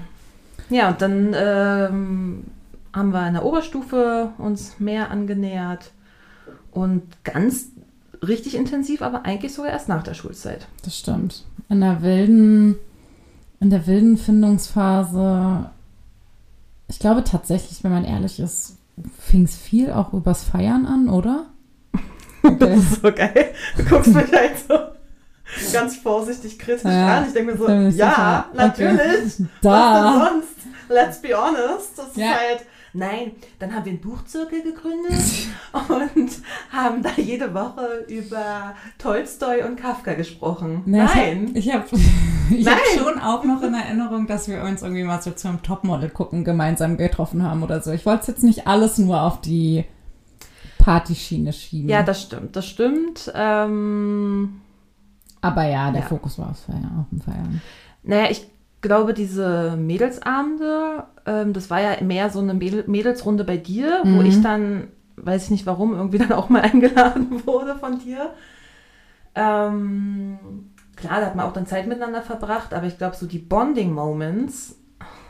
[0.69, 2.45] Ja, und dann ähm,
[2.95, 5.91] haben wir in der Oberstufe uns mehr angenähert
[6.71, 7.69] und ganz
[8.27, 10.69] richtig intensiv, aber eigentlich sogar erst nach der Schulzeit.
[10.85, 11.45] Das stimmt.
[11.69, 12.77] In der wilden,
[13.61, 15.71] in der wilden Findungsphase,
[16.89, 18.77] ich glaube tatsächlich, wenn man ehrlich ist,
[19.19, 21.47] fing es viel auch übers Feiern an, oder?
[22.43, 22.75] Das Okay.
[22.79, 23.53] ist so geil.
[23.77, 24.75] Du guckst mich halt so
[25.73, 27.27] ganz vorsichtig kritisch Ja, an.
[27.27, 28.47] Ich denke mir so, ja.
[28.53, 28.57] Okay.
[28.57, 29.35] natürlich.
[29.63, 29.71] Da.
[29.71, 30.57] Was denn sonst?
[30.89, 31.97] Let's be honest.
[31.99, 32.33] Das Ja.
[32.33, 32.61] ist halt.
[32.93, 35.23] Nein, dann haben wir einen Buchzirkel gegründet
[35.89, 36.31] und
[36.73, 40.83] haben da jede Woche über Tolstoi und Kafka gesprochen.
[40.87, 41.53] Na, Nein.
[41.55, 41.85] Ich habe
[42.51, 42.99] ich hab Nein.
[42.99, 46.97] schon auch noch in Erinnerung, dass wir uns irgendwie mal so zum Topmodel gucken gemeinsam
[46.97, 47.93] getroffen haben oder so.
[47.93, 49.85] Ich wollte es jetzt nicht alles nur auf die
[50.79, 51.89] Partyschiene schieben.
[51.89, 53.31] Ja, das stimmt, das stimmt.
[53.37, 54.63] Ähm,
[55.43, 56.07] Aber ja, der Ja.
[56.07, 57.63] Fokus war aufs Feiern, auf dem Feiern.
[58.03, 58.47] naja, ich
[58.83, 64.21] glaube, diese Mädelsabende, ähm, das war ja mehr so eine Mädel Mädelsrunde bei dir, wo
[64.21, 64.27] Mhm.
[64.27, 68.33] ich dann, weiß ich nicht warum, irgendwie dann auch mal eingeladen wurde von dir.
[69.35, 70.39] Ähm,
[70.97, 74.77] klar, da hat man auch dann Zeit miteinander verbracht, aber ich glaube, so die Bonding-Moments,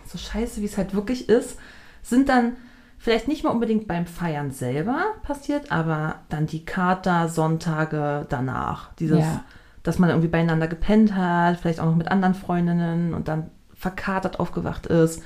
[0.06, 1.58] so scheiße, wie es halt wirklich ist,
[2.02, 2.56] sind dann
[2.98, 8.92] vielleicht nicht mal unbedingt beim Feiern selber passiert, aber dann die Kater Sonntage danach.
[8.94, 9.44] Dieses, Ja.
[9.82, 14.38] Dass man irgendwie beieinander gepennt hat, vielleicht auch noch mit anderen Freundinnen und dann verkatert
[14.40, 15.22] aufgewacht ist,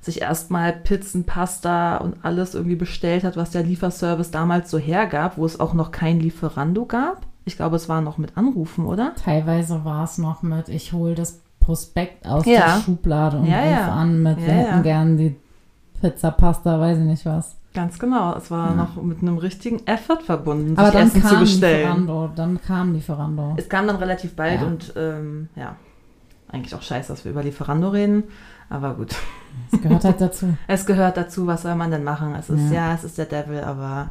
[0.00, 5.36] sich erstmal Pizzen, Pasta und alles irgendwie bestellt hat, was der Lieferservice damals so hergab,
[5.36, 7.26] wo es auch noch kein Lieferando gab.
[7.44, 9.12] Ich glaube, es war noch mit Anrufen, oder?
[9.22, 12.76] Teilweise war es noch mit, ich hole das Prospekt aus Ja.
[12.76, 13.88] der Schublade und Ja, rufe ja.
[13.92, 14.82] an mit, wir Ja, hätten ja.
[14.82, 15.36] gern die
[16.00, 17.56] Pizza, Pasta, weiß ich nicht was.
[17.72, 18.34] Ganz genau.
[18.34, 18.74] Es war Ja.
[18.74, 21.78] noch mit einem richtigen Effort verbunden, Aber sich dann Essen zu kam bestellen.
[22.00, 23.54] Lieferando, dann kam Lieferando.
[23.56, 24.66] Es kam dann relativ bald Ja.
[24.66, 25.76] und ähm, ja,
[26.50, 28.24] eigentlich auch scheiße, dass wir über Lieferando reden.
[28.68, 29.14] Aber gut,
[29.70, 30.56] Das gehört halt dazu.
[30.66, 32.34] es gehört dazu, was soll man denn machen?
[32.34, 32.88] Es ist, Ja.
[32.88, 34.10] ja, es ist der Devil, aber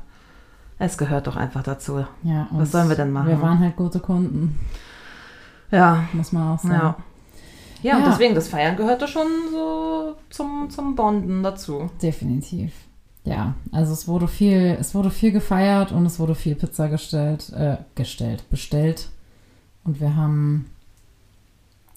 [0.81, 2.05] Es gehört doch einfach dazu.
[2.23, 3.27] Ja, Was und sollen wir denn machen?
[3.27, 4.57] Wir waren halt gute Kunden,
[5.71, 6.73] Ja, muss man auch sagen.
[6.73, 6.95] ja.
[7.81, 8.09] Ja, und Ja.
[8.09, 11.89] deswegen, das Feiern gehörte schon so zum, zum Bonden dazu.
[12.01, 12.71] Definitiv.
[13.29, 17.51] Ja, also es wurde viel, es wurde viel gefeiert und es wurde viel Pizza gestellt,
[17.53, 19.09] äh, gestellt, bestellt.
[19.83, 20.65] Und wir haben,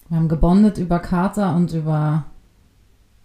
[0.08, 2.24] wir haben gebondet über Kater und über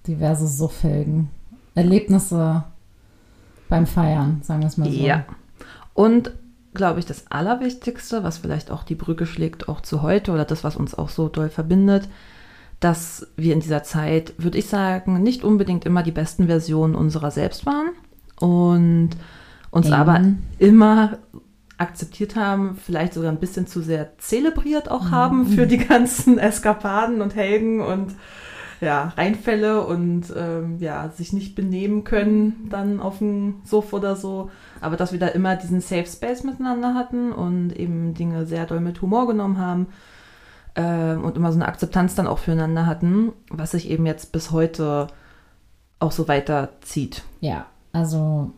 [0.07, 1.29] diverse Suffhelgen.
[1.75, 2.63] Erlebnisse
[3.67, 4.97] beim Feiern, sagen wir es mal so.
[4.97, 5.25] Ja.
[5.93, 6.31] Und
[6.73, 10.63] glaube ich, das Allerwichtigste, was vielleicht auch die Brücke schlägt, auch zu heute oder das,
[10.63, 12.07] was uns auch so doll verbindet,
[12.79, 17.31] dass wir in dieser Zeit, würde ich sagen, nicht unbedingt immer die besten Versionen unserer
[17.31, 17.89] selbst waren
[18.39, 19.09] und
[19.71, 19.99] uns Amen.
[19.99, 20.21] aber
[20.59, 21.17] immer
[21.77, 27.21] akzeptiert haben, vielleicht sogar ein bisschen zu sehr zelebriert auch haben für die ganzen Eskapaden
[27.21, 28.15] und Helgen und
[28.79, 34.51] ja, Reinfälle und ähm, ja, sich nicht benehmen können dann auf dem Sofa oder so.
[34.81, 38.79] Aber dass wir da immer diesen Safe Space miteinander hatten und eben Dinge sehr doll
[38.79, 39.87] mit Humor genommen haben
[40.77, 44.51] ähm, und immer so eine Akzeptanz dann auch füreinander hatten, was sich eben jetzt bis
[44.51, 45.07] heute
[45.99, 47.23] auch so weiterzieht.
[47.41, 48.51] Ja, also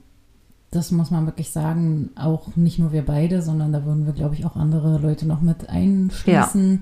[0.72, 4.36] das muss man wirklich sagen, auch nicht nur wir beide, sondern da würden wir, glaube
[4.36, 6.82] ich, auch andere Leute noch mit einschließen,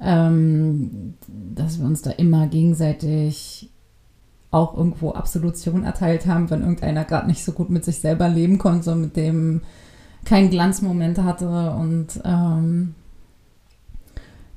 [0.00, 3.70] ähm, dass wir uns da immer gegenseitig
[4.50, 8.58] auch irgendwo Absolution erteilt haben, wenn irgendeiner gerade nicht so gut mit sich selber leben
[8.58, 9.60] konnte, mit dem
[10.24, 12.94] keinen Glanzmoment hatte und ähm,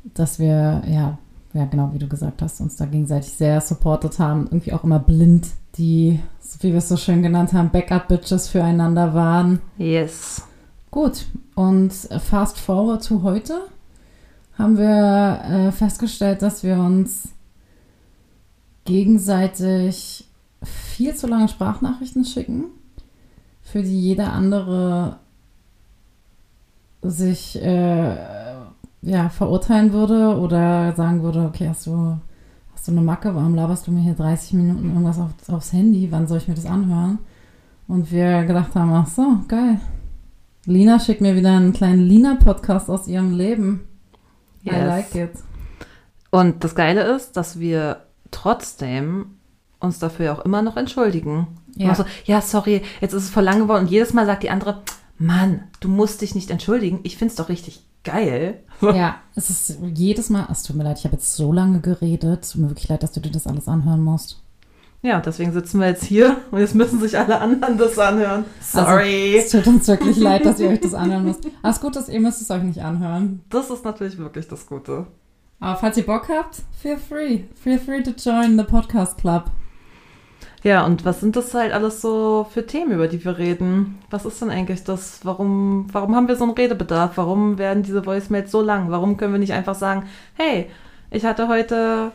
[0.03, 1.17] dass wir, ja,
[1.53, 4.99] ja, genau wie du gesagt hast, uns da gegenseitig sehr supportet haben, irgendwie auch immer
[4.99, 9.61] blind die, so wie wir es so schön genannt haben, Backup-Bitches füreinander waren.
[9.77, 10.43] Yes.
[10.89, 13.61] Gut, und fast forward to heute
[14.57, 17.29] haben wir äh, festgestellt, dass wir uns
[18.85, 20.27] gegenseitig
[20.63, 22.65] viel zu lange Sprachnachrichten schicken,
[23.61, 25.19] für die jeder andere
[27.01, 28.50] sich äh,
[29.01, 32.17] ja, verurteilen würde oder sagen würde, okay, hast du,
[32.73, 36.11] hast du eine Macke, warum laberst du mir hier 30 Minuten irgendwas auf, aufs Handy,
[36.11, 37.19] wann soll ich mir das anhören?
[37.87, 39.79] Und wir gedacht haben, ach so, geil.
[40.65, 43.81] Lina schickt mir wieder einen kleinen Lina-Podcast aus ihrem Leben.
[44.63, 44.87] I Yes.
[44.87, 45.31] like it.
[46.29, 49.25] Und das Geile ist, dass wir trotzdem
[49.79, 51.47] uns dafür auch immer noch entschuldigen.
[51.75, 51.87] Ja.
[51.87, 51.95] Ja.
[51.95, 53.85] So, ja, sorry, jetzt ist es voll lang geworden.
[53.85, 54.83] Und jedes Mal sagt die andere,
[55.21, 56.99] Mann, du musst dich nicht entschuldigen.
[57.03, 58.63] Ich find's doch richtig geil.
[58.81, 62.39] Ja, es ist jedes Mal, es tut mir leid, ich habe jetzt so lange geredet.
[62.41, 64.41] Es tut mir wirklich leid, dass du dir das alles anhören musst.
[65.03, 68.45] Ja, deswegen sitzen wir jetzt hier und jetzt müssen sich alle anderen das anhören.
[68.59, 69.35] Sorry.
[69.35, 71.45] Also, es tut uns wirklich leid, dass ihr euch das anhören müsst.
[71.45, 73.41] Aber es ist gut, dass ihr müsst es euch nicht anhören.
[73.49, 75.05] das ist natürlich wirklich das Gute.
[75.59, 77.43] Aber falls ihr Bock habt, feel free.
[77.53, 79.51] Feel free to join the Podcast Club.
[80.63, 83.97] Ja, und was sind das halt alles so für Themen, über die wir reden?
[84.11, 85.21] Was ist denn eigentlich das?
[85.23, 87.13] Warum, warum haben wir so einen Redebedarf?
[87.15, 88.91] Warum werden diese Voicemails so lang?
[88.91, 90.69] Warum können wir nicht einfach sagen, hey,
[91.09, 92.11] ich hatte heute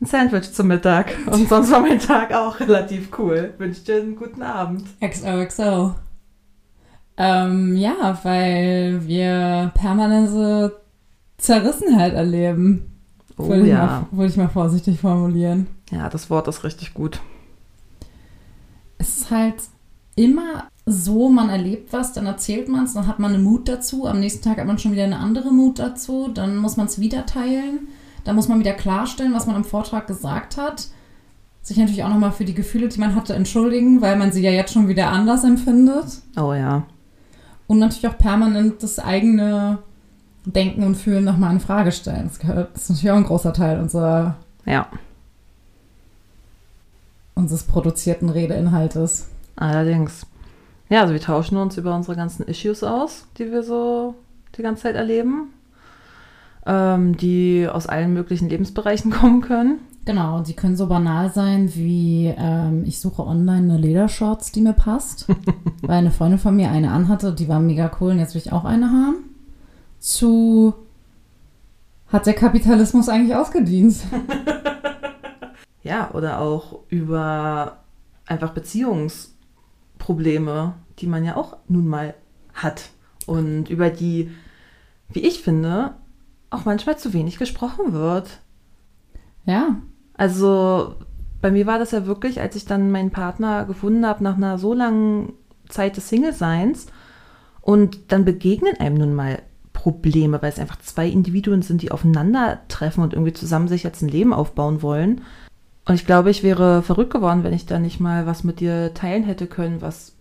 [0.00, 3.54] ein Sandwich zum Mittag und sonst war mein Tag auch relativ cool.
[3.58, 4.84] Wünsche dir einen guten Abend.
[5.00, 5.94] XOXO.
[7.16, 10.80] Ähm, ja, weil wir permanente
[11.38, 12.92] Zerrissenheit erleben.
[13.38, 13.86] Oh Würde ich, ja.
[13.86, 15.66] mal, würde ich mal vorsichtig formulieren.
[15.90, 17.20] Ja, das Wort ist richtig gut.
[18.98, 19.56] Es ist halt
[20.14, 24.06] immer so, man erlebt was, dann erzählt man es, dann hat man eine Mut dazu.
[24.06, 26.28] Am nächsten Tag hat man schon wieder eine andere Mut dazu.
[26.32, 27.88] Dann muss man es wieder teilen.
[28.24, 30.88] Dann muss man wieder klarstellen, was man im Vortrag gesagt hat.
[31.62, 34.52] Sich natürlich auch nochmal für die Gefühle, die man hatte, entschuldigen, weil man sie ja
[34.52, 36.22] jetzt schon wieder anders empfindet.
[36.36, 36.84] Oh ja.
[37.66, 39.78] Und natürlich auch permanent das eigene
[40.44, 42.28] Denken und Fühlen nochmal in Frage stellen.
[42.28, 44.86] Das, gehört, das ist natürlich auch ein großer Teil unserer, Ja,
[47.36, 49.28] unseres produzierten Redeinhaltes.
[49.54, 50.26] allerdings.
[50.88, 54.14] Ja, also wir tauschen uns über unsere ganzen Issues aus, die wir so
[54.56, 55.52] die ganze Zeit erleben,
[56.64, 59.80] ähm, die aus allen möglichen Lebensbereichen kommen können.
[60.04, 64.60] Genau, und die können so banal sein wie, ähm, ich suche online eine Ledershorts, die
[64.60, 65.26] mir passt,
[65.82, 68.52] weil eine Freundin von mir eine anhatte, die war mega cool und jetzt will ich
[68.52, 69.16] auch eine haben.
[69.98, 70.74] Zu,
[72.06, 73.96] hat der Kapitalismus eigentlich ausgedient?
[75.86, 77.84] Ja, oder auch über
[78.26, 82.14] einfach Beziehungsprobleme, die man ja auch nun mal
[82.54, 82.90] hat.
[83.26, 84.32] Und über die,
[85.08, 85.94] wie ich finde,
[86.50, 88.40] auch manchmal zu wenig gesprochen wird.
[89.44, 89.76] Ja,
[90.14, 90.96] Also
[91.40, 94.58] bei mir war das ja wirklich, als ich dann meinen Partner gefunden habe nach einer
[94.58, 95.34] so langen
[95.68, 96.86] Zeit des Single-Seins
[97.60, 99.40] und dann begegnen einem nun mal
[99.72, 104.08] Probleme, weil es einfach zwei Individuen sind, die aufeinandertreffen und irgendwie zusammen sich jetzt ein
[104.08, 105.20] Leben aufbauen wollen.
[105.86, 108.92] Und ich glaube, ich wäre verrückt geworden, wenn ich da nicht mal was mit dir
[108.92, 110.14] teilen hätte können, was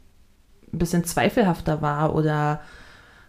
[0.71, 2.62] ein bisschen zweifelhafter war oder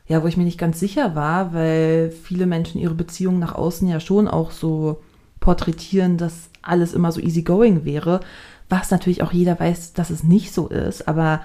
[0.07, 3.89] ja, wo ich mir nicht ganz sicher war, weil viele Menschen ihre Beziehungen nach außen
[3.89, 5.03] ja schon auch so
[5.41, 8.21] porträtieren, dass alles immer so easygoing wäre,
[8.69, 11.41] was natürlich auch jeder weiß, dass es nicht so ist, aber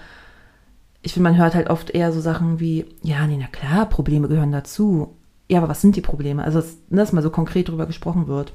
[1.04, 4.28] ich finde, man hört halt oft eher so Sachen wie, ja, nee, na klar, Probleme
[4.28, 5.16] gehören dazu.
[5.50, 6.44] Ja, aber was sind die Probleme?
[6.44, 8.54] Also, dass, ne, dass mal so konkret drüber gesprochen wird,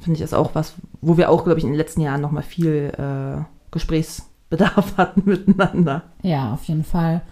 [0.00, 2.42] finde ich ist auch was, wo wir auch, glaube ich, in den letzten Jahren nochmal
[2.42, 6.02] viel äh, Gesprächsbedarf hatten miteinander.
[6.22, 7.22] Ja, auf jeden Fall.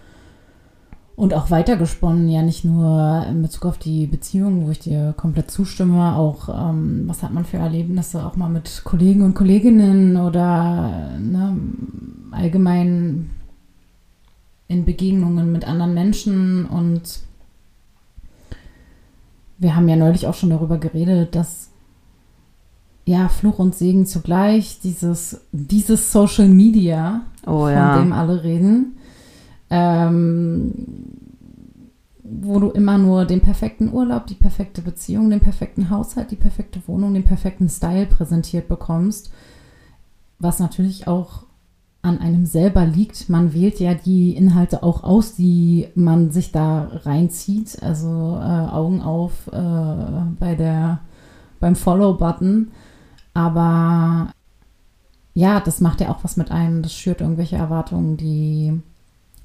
[1.15, 5.51] Und auch weitergesponnen, ja nicht nur in Bezug auf die Beziehung, wo ich dir komplett
[5.51, 11.09] zustimme, auch ähm, was hat man für Erlebnisse auch mal mit Kollegen und Kolleginnen oder
[11.19, 11.57] ne,
[12.31, 13.31] allgemein
[14.69, 16.65] in Begegnungen mit anderen Menschen.
[16.65, 17.19] Und
[19.57, 21.68] wir haben ja neulich auch schon darüber geredet, dass
[23.09, 27.97] ja, Fluch und Segen zugleich, dieses, dieses Social Media, Oh von ja.
[27.97, 28.97] dem alle reden,
[29.71, 30.73] ähm,
[32.23, 36.81] wo du immer nur den perfekten Urlaub, die perfekte Beziehung, den perfekten Haushalt, die perfekte
[36.85, 39.31] Wohnung, den perfekten Style präsentiert bekommst,
[40.37, 41.45] was natürlich auch
[42.03, 43.27] an einem selber liegt.
[43.27, 47.81] Man wählt ja die Inhalte auch aus, die man sich da reinzieht.
[47.81, 48.07] Also
[48.39, 50.99] äh, Augen auf äh, bei der,
[51.59, 52.69] beim Follow-Button.
[53.39, 54.33] Aber
[55.33, 56.83] ja, das macht ja auch was mit einem.
[56.83, 58.81] Das schürt irgendwelche Erwartungen, die,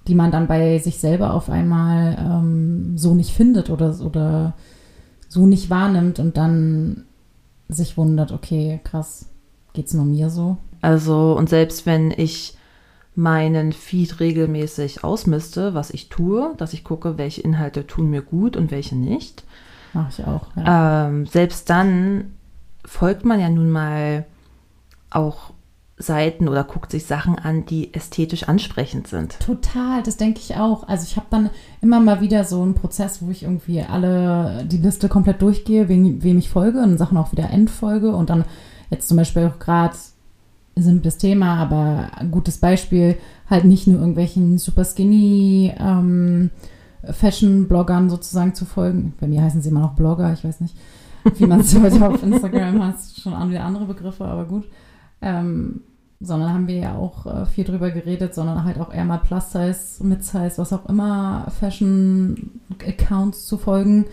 [0.09, 4.55] die man dann bei sich selber auf einmal ähm, so nicht findet oder, oder
[5.29, 7.05] so nicht wahrnimmt und dann
[7.69, 9.27] sich wundert, okay, krass,
[9.75, 10.57] geht's nur mir so?
[10.81, 12.59] Also, und selbst wenn ich
[13.15, 18.57] meinen Feed regelmäßig ausmiste, was ich tue, dass ich gucke, welche Inhalte tun mir gut
[18.57, 19.45] und welche nicht,
[19.93, 20.49] Mache ich auch.
[20.57, 21.07] Ja.
[21.07, 22.33] ähm, selbst dann
[22.85, 24.27] folgt man ja nun mal
[25.11, 25.53] auch
[25.97, 29.39] Seiten oder guckt sich Sachen an, die ästhetisch ansprechend sind.
[29.39, 30.89] Total, das denke ich auch.
[30.89, 34.79] Also ich habe dann immer mal wieder so einen Prozess, wo ich irgendwie alle die
[34.79, 38.45] Liste komplett durchgehe, wem, wem ich folge und Sachen auch wieder entfolge und dann
[38.91, 39.95] jetzt zum Beispiel auch gerade
[40.77, 43.17] simples Thema, aber ein gutes Beispiel,
[43.49, 46.51] halt nicht nur irgendwelchen super skinny ähm,
[47.05, 49.15] Fashion-Bloggern sozusagen zu folgen.
[49.21, 50.75] Bei mir heißen sie immer noch Blogger, ich weiß nicht,
[51.37, 54.65] wie man es heute auf Instagram hat, schon wieder andere Begriffe, aber gut.
[55.23, 55.81] Ähm,
[56.21, 60.05] sondern haben wir ja auch äh, viel drüber geredet, sondern halt auch eher mal Plus-Size,
[60.05, 64.07] Mid-Size, was auch immer, Fashion-Accounts zu folgen.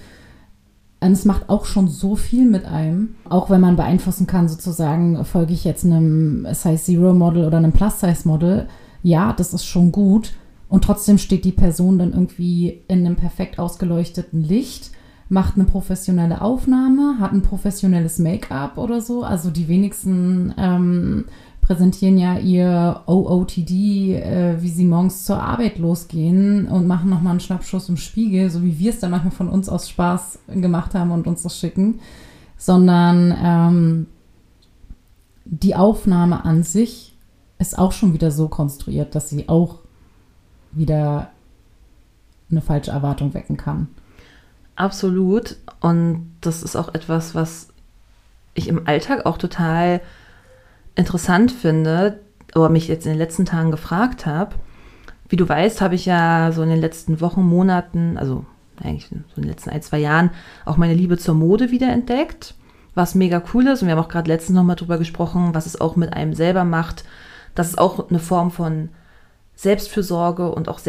[1.00, 3.15] Und es macht auch schon so viel mit einem.
[3.28, 7.71] Auch wenn man beeinflussen kann, sozusagen, folge ich jetzt einem Size Zero Model oder einem
[7.71, 8.67] Plus-Size Model.
[9.04, 10.34] Ja, das ist schon gut.
[10.69, 14.91] Und trotzdem steht die Person dann irgendwie in einem perfekt ausgeleuchteten Licht,
[15.32, 19.24] macht eine professionelle Aufnahme, hat ein professionelles Make-up oder so.
[19.24, 21.24] Also die wenigsten ähm,
[21.62, 27.39] präsentieren ja ihr OOTD, äh, wie sie morgens zur Arbeit losgehen und machen nochmal einen
[27.39, 31.12] Schnappschuss im Spiegel, so wie wir es dann manchmal von uns aus Spaß gemacht haben
[31.12, 32.02] und uns das schicken,
[32.58, 34.08] sondern ähm,
[35.46, 37.15] die Aufnahme an sich
[37.58, 39.80] ist auch schon wieder so konstruiert, dass sie auch
[40.74, 41.30] wieder
[42.50, 43.88] eine falsche Erwartung wecken kann.
[44.82, 45.58] Absolut.
[45.80, 47.67] Und das ist auch etwas, was
[48.56, 50.02] ich im Alltag auch total
[50.96, 52.20] interessant finde,
[52.56, 54.56] oder mich jetzt in den letzten Tagen gefragt habe.
[55.30, 58.44] Wie du weißt, habe ich ja so in den letzten Wochen, Monaten, also
[58.84, 60.32] eigentlich so in den letzten ein, zwei Jahren,
[60.65, 62.56] auch meine Liebe zur Mode wiederentdeckt,
[62.96, 63.84] was mega cool ist.
[63.84, 66.63] Und wir haben auch gerade letztens nochmal drüber gesprochen, was es auch mit einem selber
[66.63, 67.04] macht,
[67.54, 68.89] dass es auch eine Form von
[69.54, 70.80] Selbstfürsorge und auch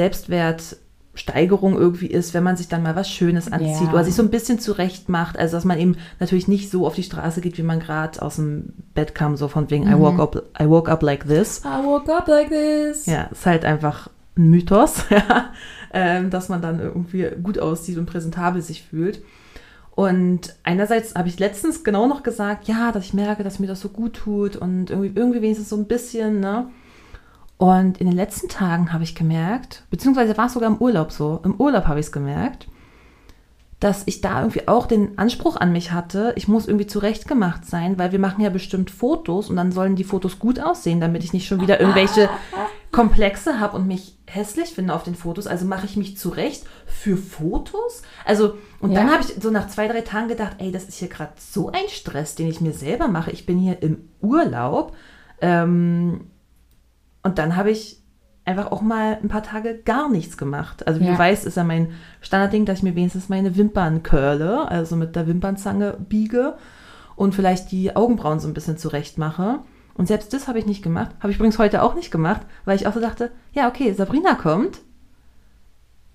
[1.15, 3.93] Selbstwertsteigerung irgendwie ist, wenn man sich dann mal was Schönes anzieht Ja.
[3.93, 5.39] oder sich so ein bisschen zurecht macht.
[5.39, 8.37] Also, dass man eben natürlich nicht so auf die Straße geht, wie man gerade aus
[8.37, 11.63] dem Bett kam, so von wegen I, woke up, I woke up like this.
[11.65, 13.07] I woke up like this.
[13.07, 15.53] Ja, ist halt einfach ein Mythos, ja,
[15.93, 19.23] ähm, dass man dann irgendwie gut aussieht und präsentabel sich fühlt.
[19.95, 23.81] Und einerseits habe ich letztens genau noch gesagt, ja, dass ich merke, dass mir das
[23.81, 26.69] so gut tut und irgendwie, irgendwie wenigstens so ein bisschen, ne?
[27.63, 31.39] Und in den letzten Tagen habe ich gemerkt, beziehungsweise war es sogar im Urlaub so,
[31.45, 32.67] im Urlaub habe ich es gemerkt,
[33.79, 37.99] dass ich da irgendwie auch den Anspruch an mich hatte, ich muss irgendwie zurechtgemacht sein,
[38.01, 41.33] weil wir machen ja bestimmt Fotos und dann sollen die Fotos gut aussehen, damit ich
[41.33, 42.29] nicht schon wieder irgendwelche
[42.91, 45.47] Komplexe habe und mich hässlich finde auf den Fotos.
[45.47, 48.03] Also mache ich mich zurecht für Fotos?
[48.25, 49.13] Also, und dann Ja.
[49.13, 51.87] habe ich so nach zwei, drei Tagen gedacht, ey, das ist hier gerade so ein
[51.87, 53.31] Stress, den ich mir selber mache.
[53.31, 54.97] Ich bin hier im Urlaub.
[55.41, 56.32] Ähm,
[57.23, 57.99] und dann habe ich
[58.45, 60.87] einfach auch mal ein paar Tage gar nichts gemacht.
[60.87, 61.13] Also wie Ja.
[61.13, 65.15] du weißt, ist ja mein Standardding, dass ich mir wenigstens meine Wimpern curle, also mit
[65.15, 66.55] der Wimpernzange biege
[67.15, 69.61] und vielleicht die Augenbrauen so ein bisschen zurecht mache.
[69.95, 71.11] Und selbst das habe ich nicht gemacht.
[71.21, 74.35] Habe ich übrigens heute auch nicht gemacht, weil ich auch so dachte, ja, okay, Sabrina
[74.35, 74.81] kommt.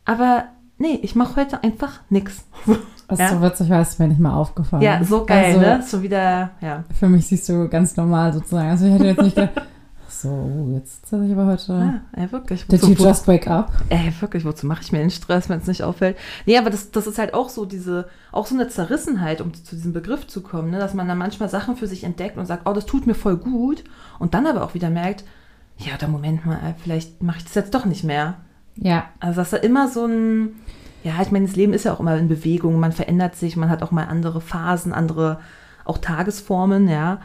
[0.06, 0.46] Aber
[0.78, 2.46] nee, ich mache heute einfach nichts.
[3.08, 3.30] Was Ja.
[3.30, 4.82] so witzig war, ist mir nicht mal aufgefallen.
[4.84, 5.82] Ja, so geil, also, ne?
[5.82, 6.84] So wieder, ja.
[7.00, 8.70] Für mich siehst du ganz normal sozusagen.
[8.70, 9.64] Also ich hätte jetzt nicht gedacht, ach
[10.22, 11.74] so, uh, jetzt sitze ich aber heute.
[11.74, 12.66] ja ey, wirklich.
[12.68, 13.72] Did Wozu- you just wake up?
[13.90, 16.18] Ey, wirklich, wozu mache ich mir den Stress, wenn es nicht auffällt?
[16.46, 19.76] Nee, aber das, das ist halt auch so diese, auch so eine Zerrissenheit, um zu
[19.76, 20.80] diesem Begriff zu kommen, ne?
[20.80, 23.38] dass man dann manchmal Sachen für sich entdeckt und sagt, oh, das tut mir voll
[23.38, 23.84] gut
[24.20, 25.24] und dann aber auch wieder merkt,
[25.78, 28.36] ja, oder Moment mal, äh, vielleicht mache ich das jetzt doch nicht mehr.
[28.76, 30.50] Ja, Also dass da immer so ein,
[31.04, 33.70] ja, ich meine, das Leben ist ja auch immer in Bewegung, man verändert sich, man
[33.70, 35.40] hat auch mal andere Phasen, andere
[35.86, 37.20] auch Tagesformen, ja.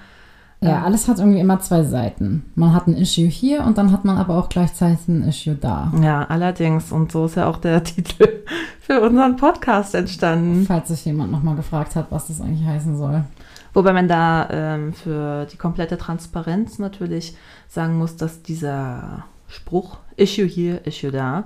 [0.63, 2.45] Ja, alles hat irgendwie immer zwei Seiten.
[2.55, 5.93] Man hat ein Issue hier und dann hat man aber auch gleichzeitig ein Issue da.
[6.01, 6.93] Ja, allerdings.
[6.93, 8.29] Und so ist ja auch der Titel
[8.81, 10.65] für unseren Podcast entstanden.
[10.67, 13.25] Falls sich jemand nochmal gefragt hat, was das eigentlich heißen soll.
[13.75, 17.37] Wobei man da ähm, für die komplette Transparenz natürlich
[17.69, 21.45] sagen muss, dass dieser Spruch Issue hier, Issue da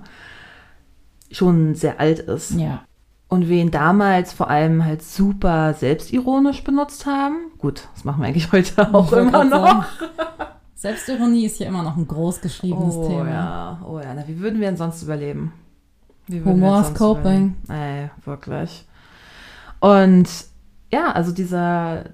[1.31, 2.53] schon sehr alt ist.
[2.53, 2.83] Ja,
[3.29, 7.51] Und wir ihn damals vor allem halt super selbstironisch benutzt haben.
[7.59, 9.85] Gut, das machen wir eigentlich heute auch immer noch.
[10.75, 13.29] Selbstironie ist hier immer noch ein groß geschriebenes Oh Thema.
[13.29, 14.15] ja, oh ja.
[14.15, 15.53] Na, wie würden wir denn sonst überleben?
[16.31, 17.23] Humor ist Coping.
[17.23, 17.57] überleben?
[17.69, 18.87] Ey, wirklich.
[19.81, 20.29] Und
[20.93, 22.05] ja, also dieser,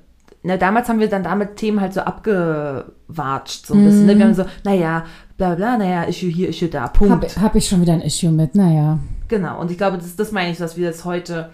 [0.44, 4.06] na, damals haben wir dann damit Themen halt so abgewatscht, so ein bisschen.
[4.06, 4.14] Ne?
[4.14, 4.18] Mhm.
[4.18, 5.04] Wir haben so, naja,
[5.36, 7.36] bla bla, naja, Issue hier, Issue da, Punkt.
[7.36, 8.98] Hab, hab ich schon wieder ein Issue mit, naja.
[9.28, 11.50] Genau, und ich glaube, das, das meine ich, dass wir das heute,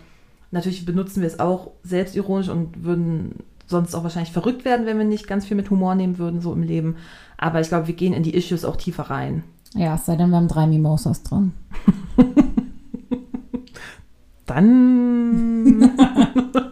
[0.50, 3.34] natürlich benutzen wir es auch selbstironisch und würden
[3.66, 6.52] sonst auch wahrscheinlich verrückt werden, wenn wir nicht ganz viel mit Humor nehmen würden, so
[6.52, 6.96] im Leben.
[7.36, 9.44] Aber ich glaube, wir gehen in die Issues auch tiefer rein.
[9.74, 11.52] Ja, es sei denn, wir haben drei Mimosas drin.
[14.46, 15.92] Dann,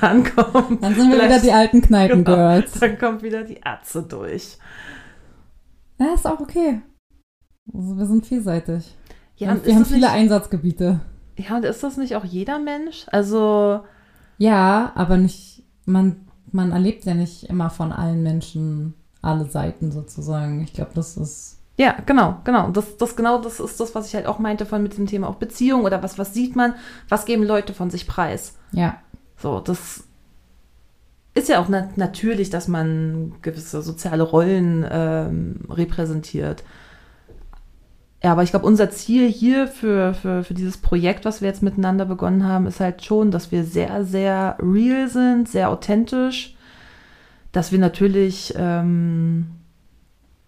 [0.00, 2.72] dann kommt, Dann sind wir wieder Vielleicht- die alten Kneipengirls.
[2.80, 4.58] dann kommt wieder die Atze durch.
[5.98, 6.80] Ja, ist auch okay.
[7.72, 8.96] Also wir sind vielseitig.
[9.36, 11.00] Ja, wir und wir haben viele nicht, Einsatzgebiete.
[11.36, 13.06] ja, und ist das nicht auch jeder Mensch?
[13.08, 13.80] Also,
[14.38, 20.62] Ja, aber nicht, man, man erlebt ja nicht immer von allen Menschen alle Seiten sozusagen.
[20.62, 21.56] Ich glaube, das ist.
[21.76, 22.70] Ja, genau, genau.
[22.70, 25.28] Das, das genau das ist das, was ich halt auch meinte von mit dem Thema
[25.28, 26.74] auch Beziehung oder was, was sieht man,
[27.08, 28.56] was geben Leute von sich preis.
[28.72, 28.96] Ja,
[29.38, 30.04] So, das
[31.34, 36.64] ist ja auch na natürlich, dass man gewisse soziale Rollen ähm, repräsentiert.
[38.22, 41.62] Ja, aber ich glaube, unser Ziel hier für, für, für dieses Projekt, was wir jetzt
[41.62, 46.56] miteinander begonnen haben, ist halt schon, dass wir sehr, sehr real sind, sehr authentisch,
[47.52, 49.46] dass wir natürlich ähm,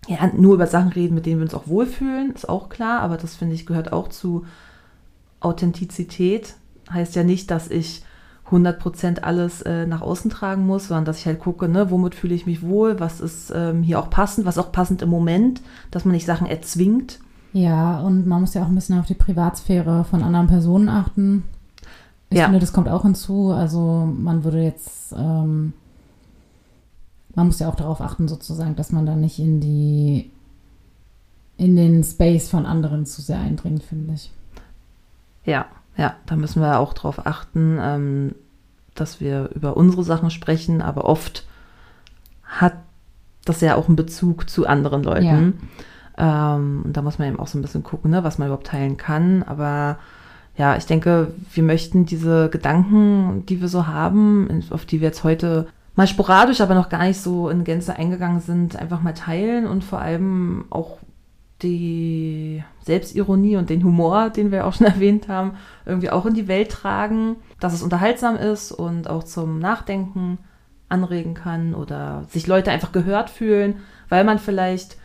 [0.09, 3.17] ja, nur über Sachen reden, mit denen wir uns auch wohlfühlen, ist auch klar, aber
[3.17, 4.45] das finde ich gehört auch zu
[5.39, 6.57] Authentizität.
[6.91, 8.03] Heißt ja nicht, dass ich
[8.51, 12.35] 100% alles äh, nach außen tragen muss, sondern dass ich halt gucke, ne, womit fühle
[12.35, 15.61] ich mich wohl, was ist ähm, hier auch passend, was auch passend im Moment,
[15.91, 17.21] dass man nicht Sachen erzwingt.
[17.53, 21.45] ja, und man muss ja auch ein bisschen auf die Privatsphäre von anderen Personen achten.
[22.31, 22.45] Ich Ja.
[22.45, 23.51] finde, das kommt auch hinzu.
[23.51, 25.73] Also man würde jetzt, ähm,
[27.35, 30.31] man muss ja auch darauf achten, sozusagen, dass man da nicht in die,
[31.57, 34.31] in den Space von anderen zu sehr eindringt, finde ich.
[35.45, 35.67] Ja,
[36.01, 38.35] ja, da müssen wir auch drauf achten, ähm,
[38.95, 41.47] dass wir über unsere Sachen sprechen, aber oft
[42.43, 42.73] hat
[43.45, 45.69] das ja auch einen Bezug zu anderen Leuten.
[46.17, 48.69] Ähm, und da muss man eben auch so ein bisschen gucken, ne, was man überhaupt
[48.69, 49.43] teilen kann.
[49.43, 49.99] Aber
[50.57, 55.23] ja, ich denke, wir möchten diese Gedanken, die wir so haben, auf die wir jetzt
[55.23, 59.67] heute mal sporadisch, aber noch gar nicht so in Gänze eingegangen sind, einfach mal teilen
[59.67, 60.97] und vor allem auch
[61.63, 65.53] die Selbstironie und den Humor, den wir auch schon erwähnt haben,
[65.87, 70.39] irgendwie auch in die Welt tragen, dass es unterhaltsam ist und auch zum Nachdenken
[70.89, 73.77] anregen kann oder sich Leute einfach gehört fühlen,
[74.09, 74.97] weil man vielleicht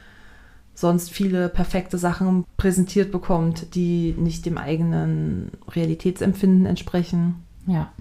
[0.74, 7.44] sonst viele perfekte Sachen präsentiert bekommt, die nicht dem eigenen Realitätsempfinden entsprechen.
[7.66, 7.92] Ja.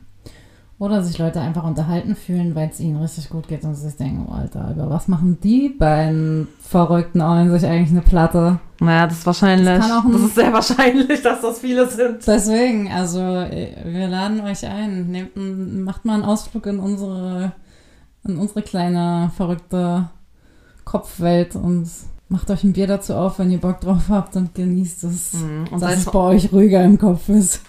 [0.76, 3.96] Oder sich Leute einfach unterhalten fühlen, weil es ihnen richtig gut geht und sie sich
[3.96, 8.58] denken, oh, Alter, über was machen die beiden Verrückten auch sich eigentlich eine Platte?
[8.80, 11.88] Naja, das ist wahrscheinlich, Das das, kann auch ein- ist sehr wahrscheinlich, dass das viele
[11.88, 12.26] sind.
[12.26, 15.06] Deswegen, also wir laden euch ein.
[15.12, 15.36] Nehmt
[15.84, 17.52] macht mal einen Ausflug in unsere,
[18.26, 20.08] in unsere kleine verrückte
[20.84, 21.88] Kopfwelt und
[22.28, 25.34] macht euch ein Bier dazu auf, wenn ihr Bock drauf habt und genießt es.
[25.34, 25.66] Mhm.
[25.70, 27.60] Und dass es bei euch ruhiger im Kopf ist.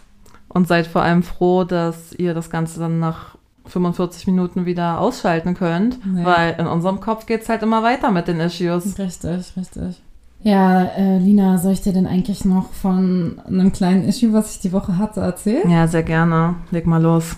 [0.56, 3.36] Und seid vor allem froh, dass ihr das Ganze dann nach
[3.68, 6.24] 45 Minuten wieder ausschalten könnt, Nee.
[6.26, 8.97] weil in unserem Kopf geht es halt immer weiter mit den Issues.
[8.97, 10.01] Richtig, richtig.
[10.43, 14.60] Ja, äh, Lina, soll ich dir denn eigentlich noch von einem kleinen Issue, was ich
[14.62, 15.70] die Woche hatte, erzählen?
[15.70, 16.56] Ja, sehr gerne.
[16.72, 17.36] Leg mal los.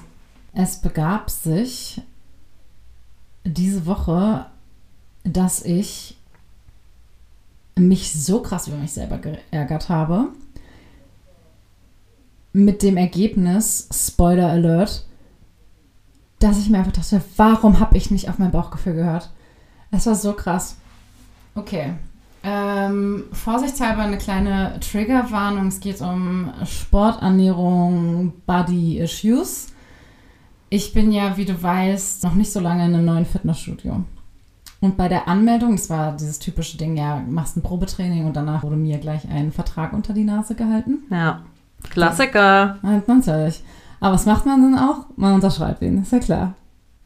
[0.54, 2.02] Es begab sich
[3.46, 4.46] diese Woche,
[5.24, 6.18] dass ich
[7.78, 10.28] mich so krass über mich selber geärgert habe.
[12.58, 15.06] Mit dem Ergebnis, Spoiler Alert,
[16.40, 19.30] dass ich mir einfach dachte, warum habe ich nicht auf mein Bauchgefühl gehört?
[19.92, 20.76] Es war so krass.
[21.54, 21.94] Okay.
[22.42, 25.68] Ähm, vorsichtshalber eine kleine Triggerwarnung.
[25.68, 29.68] Es geht um Sporternährung, Body Issues.
[30.72, 34.04] Ich bin ja, wie du weißt, noch nicht so lange in einem neuen Fitnessstudio.
[34.82, 38.64] Und bei der Anmeldung, das war dieses typische Ding, ja, machst ein Probetraining und danach
[38.64, 41.04] wurde mir gleich ein Vertrag unter die Nase gehalten.
[41.12, 41.44] Ja,
[41.90, 42.78] Klassiker.
[42.82, 43.64] Ja, natürlich.
[44.00, 45.06] Aber was macht man dann auch?
[45.16, 46.54] Man unterschreibt ihn, ist ja klar.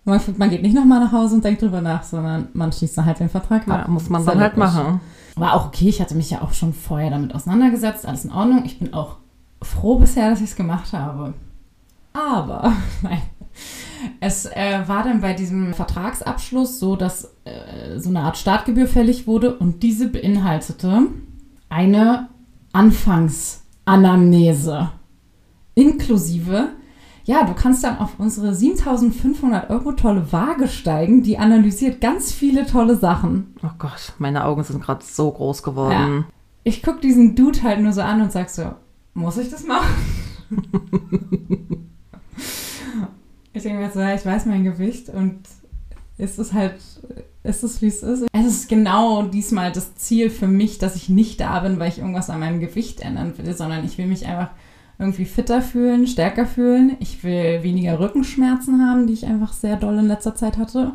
[0.04, 3.06] Man, man geht nicht nochmal nach Hause und denkt drüber nach, sondern man schließt dann
[3.06, 3.84] halt den Vertrag ab.
[3.86, 5.00] Ja, muss man dann halt machen.
[5.36, 8.64] War auch okay, ich hatte mich ja auch schon vorher damit auseinandergesetzt, alles in Ordnung.
[8.66, 9.18] Ich bin auch
[9.62, 11.34] froh bisher, dass ich es gemacht habe.
[12.14, 13.22] Aber, nein.
[14.20, 19.28] Es äh, war dann bei diesem Vertragsabschluss so, dass äh, so eine Art Startgebühr fällig
[19.28, 21.04] wurde und diese beinhaltete
[21.70, 22.28] eine
[23.92, 24.90] Anfangsanamnese
[25.76, 26.70] inklusive
[27.24, 32.66] ja, du kannst dann auf unsere 7500 Euro tolle Waage steigen, die analysiert ganz viele
[32.66, 33.56] tolle Sachen.
[33.64, 36.26] Oh Gott, meine Augen sind gerade so groß geworden.
[36.28, 36.34] Ja.
[36.64, 38.74] Ich gucke diesen Dude halt nur so an und sag so,
[39.14, 39.88] muss ich das machen?
[43.54, 45.42] ich denke mir so, ich weiß mein Gewicht und
[46.22, 46.76] ist es halt,
[47.44, 48.26] ist es wie es ist.
[48.32, 51.98] Es ist genau diesmal das Ziel für mich, dass ich nicht da bin, weil ich
[51.98, 54.52] irgendwas an meinem Gewicht ändern will, sondern ich will mich einfach
[55.00, 56.96] irgendwie fitter fühlen, stärker fühlen.
[57.00, 60.94] Ich will weniger Rückenschmerzen haben, die ich einfach sehr doll in letzter Zeit hatte.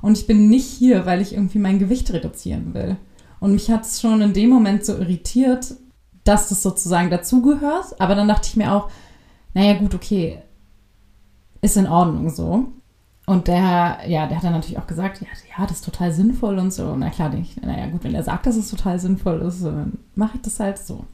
[0.00, 2.96] Und ich bin nicht hier, weil ich irgendwie mein Gewicht reduzieren will.
[3.40, 5.74] Und mich hat es schon in dem Moment so irritiert,
[6.24, 8.00] dass das sozusagen dazugehört.
[8.00, 8.90] Aber dann dachte ich mir auch,
[9.52, 10.38] naja, gut, okay,
[11.60, 12.72] ist in Ordnung so.
[13.26, 16.58] Und der, ja, der hat dann natürlich auch gesagt, ja, ja, das ist total sinnvoll
[16.58, 16.96] und so.
[16.96, 19.98] Na klar, denke ich, naja, gut, wenn er sagt, dass es total sinnvoll ist, dann
[20.16, 21.04] mache ich das halt so.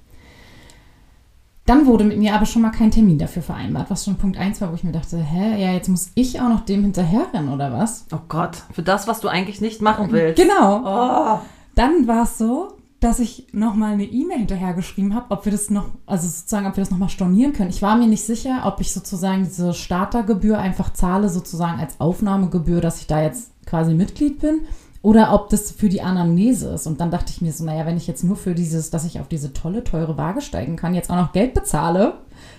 [1.67, 4.59] Dann wurde mit mir aber schon mal kein Termin dafür vereinbart, was schon Punkt 1
[4.63, 7.75] war, wo ich mir dachte, hä, ja, jetzt muss ich auch noch dem hinterherrennen oder
[7.75, 8.07] was?
[8.11, 10.41] Oh Gott, für das, was du eigentlich nicht machen willst.
[10.41, 10.81] Genau.
[10.87, 11.41] Oh.
[11.75, 15.91] Dann war es so, dass ich nochmal eine E-Mail hinterhergeschrieben habe, ob wir das noch,
[16.07, 17.71] also sozusagen, ob wir das nochmal stornieren können.
[17.71, 22.81] Ich war mir nicht sicher, ob ich sozusagen diese Startergebühr einfach zahle, sozusagen als Aufnahmegebühr,
[22.81, 24.63] dass ich da jetzt quasi Mitglied bin
[25.01, 26.89] oder ob das für die Anamnese ist.
[26.89, 29.21] Und dann dachte ich mir so, naja, wenn ich jetzt nur für dieses, dass ich
[29.21, 32.15] auf diese tolle, teure Waage steigen kann, jetzt auch noch Geld bezahle,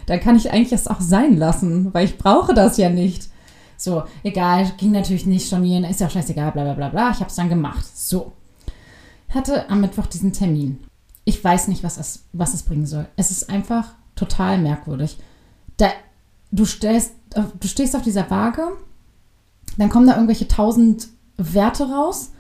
[0.06, 3.30] dann kann ich eigentlich es auch sein lassen, weil ich brauche das ja nicht.
[3.76, 7.12] So, egal, ging natürlich nicht stornieren, ist ja scheißegal, bla bla bla bla.
[7.12, 7.86] Ich habe es dann gemacht.
[7.94, 8.32] So.
[9.30, 10.80] Hatte am Mittwoch diesen Termin.
[11.26, 13.08] Ich weiß nicht, was es, was es bringen soll.
[13.16, 15.18] Es ist einfach total merkwürdig.
[15.78, 15.90] Da,
[16.52, 17.14] du, stellst,
[17.60, 18.64] du stehst auf dieser Waage,
[19.78, 22.32] dann kommen da irgendwelche tausend Werte raus.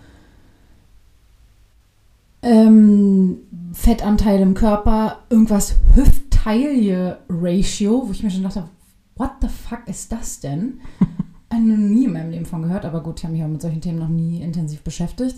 [2.42, 3.38] Ähm,
[3.74, 8.68] Fettanteil im Körper, irgendwas Hüft-Taille-Ratio, wo ich mir schon dachte,
[9.16, 10.80] what the fuck ist das denn?
[11.00, 13.62] ich habe nie in meinem Leben von gehört, aber gut, ich habe mich auch mit
[13.62, 15.36] solchen Themen noch nie intensiv beschäftigt.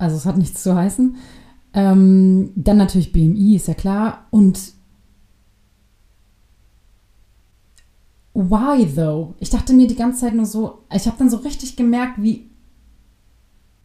[0.00, 1.16] Also es hat nichts zu heißen.
[1.72, 4.26] Ähm, dann natürlich BMI, ist ja klar.
[4.30, 4.72] Und
[8.34, 9.34] why though?
[9.38, 12.50] Ich dachte mir die ganze Zeit nur so, ich habe dann so richtig gemerkt, wie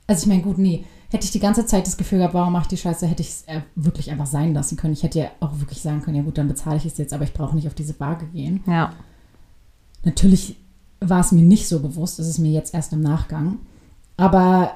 [0.08, 0.86] also ich meine, gut, nee.
[1.10, 3.30] Hätte ich die ganze Zeit das Gefühl gehabt, warum mache ich die Scheiße, hätte ich
[3.30, 4.94] es äh, wirklich einfach sein lassen können.
[4.94, 7.24] Ich hätte ja auch wirklich sagen können, ja gut, dann bezahle ich es jetzt, aber
[7.24, 8.64] ich brauche nicht auf diese Waage gehen.
[8.68, 8.94] Ja.
[10.04, 10.58] Natürlich
[11.00, 13.60] war es mir nicht so bewusst, es ist mir jetzt erst im Nachgang.
[14.18, 14.72] Aber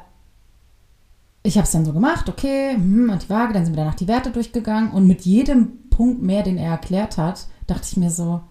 [1.44, 3.96] ich habe es dann so gemacht, okay, hm, und die Waage, dann sind wir danach
[3.96, 8.12] die Werte durchgegangen und mit jedem Punkt mehr, den er erklärt hat, dachte ich mir
[8.12, 8.42] so,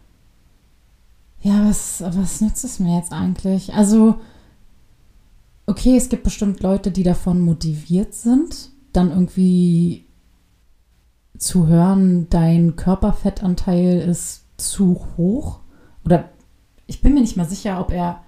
[1.40, 3.74] ja, was, was nützt es mir jetzt eigentlich?
[3.74, 4.16] Also,
[5.66, 10.06] okay, es gibt bestimmt Leute, die davon motiviert sind, dann irgendwie
[11.38, 15.60] zu hören, dein Körperfettanteil ist zu hoch.
[16.04, 16.30] Oder
[16.86, 18.24] ich bin mir nicht mehr sicher, ob er.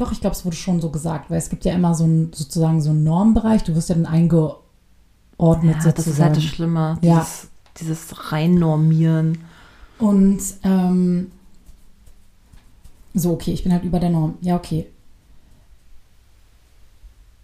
[0.00, 2.32] Doch, ich glaube, es wurde schon so gesagt, weil es gibt ja immer so ein,
[2.32, 3.64] sozusagen so einen Normbereich.
[3.64, 5.94] Du wirst ja dann eingeordnet ja, sozusagen.
[5.94, 6.98] Das ist halt das Schlimme.
[7.02, 7.26] Dieses, ja.
[7.80, 9.38] dieses Reinnormieren.
[9.98, 11.30] Und ähm,
[13.14, 14.34] so, okay, ich bin halt über der Norm.
[14.40, 14.86] Ja, okay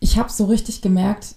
[0.00, 1.34] ich habe so richtig gemerkt,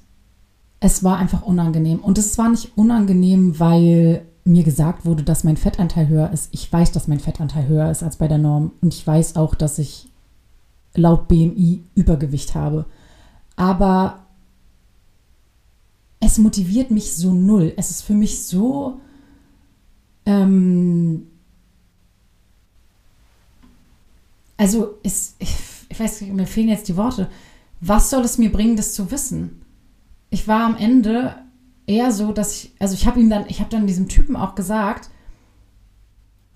[0.79, 1.99] es war einfach unangenehm.
[1.99, 6.49] Und es war nicht unangenehm, weil mir gesagt wurde, dass mein Fettanteil höher ist.
[6.51, 8.71] Ich weiß, dass mein Fettanteil höher ist als bei der Norm.
[8.81, 10.08] Und ich weiß auch, dass ich
[10.95, 12.85] laut BMI Übergewicht habe.
[13.55, 14.25] Aber
[16.19, 17.73] es motiviert mich so null.
[17.77, 18.99] Es ist für mich so.
[20.25, 21.27] Ähm,
[24.57, 25.55] also, es, ich,
[25.89, 27.29] ich weiß, mir fehlen jetzt die Worte
[27.81, 29.61] was soll es mir bringen, das zu wissen?
[30.29, 31.35] Ich war am Ende
[31.87, 34.55] eher so, dass ich, also ich habe ihm dann, ich habe dann diesem Typen auch
[34.55, 35.09] gesagt,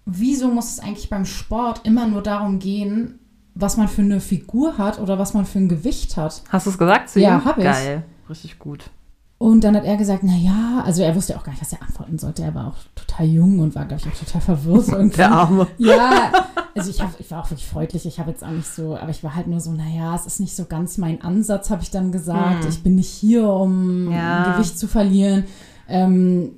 [0.06, 3.20] wieso muss es eigentlich beim Sport immer nur darum gehen,
[3.56, 6.42] was man für eine Figur hat oder was man für ein Gewicht hat?
[6.50, 7.46] Hast du es gesagt zu Ja, ihm?
[7.46, 7.64] hab ich.
[7.64, 8.04] Geil.
[8.30, 8.90] Richtig gut.
[9.38, 11.82] Und dann hat er gesagt, na ja, also er wusste auch gar nicht, was er
[11.82, 12.44] antworten sollte.
[12.44, 15.18] Er war auch total jung und war, glaube ich, auch total verwirrt irgendwie.
[15.18, 15.68] Der Arme.
[15.78, 16.32] Ja,
[16.76, 18.06] also ich, hab, ich war auch wirklich freundlich.
[18.06, 20.40] Ich habe jetzt auch nicht so, aber ich war halt nur so, naja, es ist
[20.40, 22.64] nicht so ganz mein Ansatz, habe ich dann gesagt.
[22.64, 22.70] Hm.
[22.70, 24.54] Ich bin nicht hier, um Ja.
[24.54, 25.44] Gewicht zu verlieren.
[25.90, 26.52] Ähm,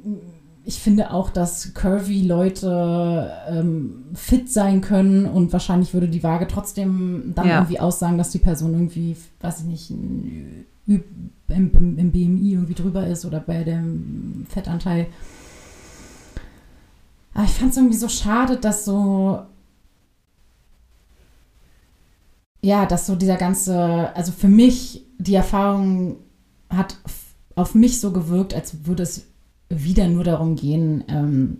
[0.68, 6.48] ich finde auch, dass curvy Leute ähm, fit sein können und wahrscheinlich würde die Waage
[6.48, 7.58] trotzdem dann Ja.
[7.60, 10.66] irgendwie aussagen, dass die Person irgendwie, weiß ich nicht, im,
[11.48, 15.08] im, im BMI irgendwie drüber ist oder bei dem Fettanteil.
[17.36, 19.42] Aber ich fand es irgendwie so schade, dass so.
[22.62, 26.18] Ja, dass so dieser ganze, also für mich, die Erfahrung
[26.70, 26.98] hat
[27.54, 29.28] auf mich so gewirkt, als würde es
[29.70, 31.58] wieder nur darum gehen, ähm,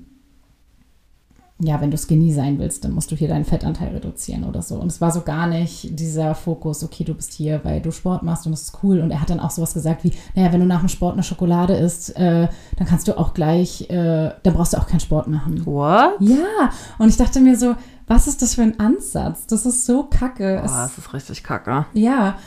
[1.58, 4.76] ja, wenn du skinny sein willst, dann musst du hier deinen Fettanteil reduzieren oder so.
[4.76, 8.24] Und es war so gar nicht dieser Fokus, okay, du bist hier, weil du Sport
[8.24, 9.00] machst und das ist cool.
[9.00, 11.24] Und er hat dann auch sowas gesagt wie, naja, wenn du nach dem Sport eine
[11.24, 15.28] Schokolade isst, äh, dann kannst du auch gleich, äh, dann brauchst du auch keinen Sport
[15.30, 15.66] machen.
[15.66, 16.16] What?
[16.20, 17.76] Ja, und ich dachte mir so,
[18.06, 19.48] was ist das für ein Ansatz?
[19.48, 20.58] Das ist so kacke.
[20.58, 21.86] Boah, Es- das ist richtig kacke.
[21.94, 22.38] ja,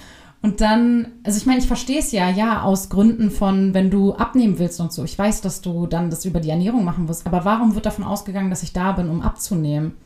[0.41, 4.14] und dann, also ich meine, ich verstehe es ja, ja, aus Gründen von, wenn du
[4.14, 5.03] abnehmen willst und so.
[5.03, 8.05] Ich weiß, dass du dann das über die Ernährung machen wirst, aber warum wird davon
[8.05, 9.97] ausgegangen, dass ich da bin, um abzunehmen?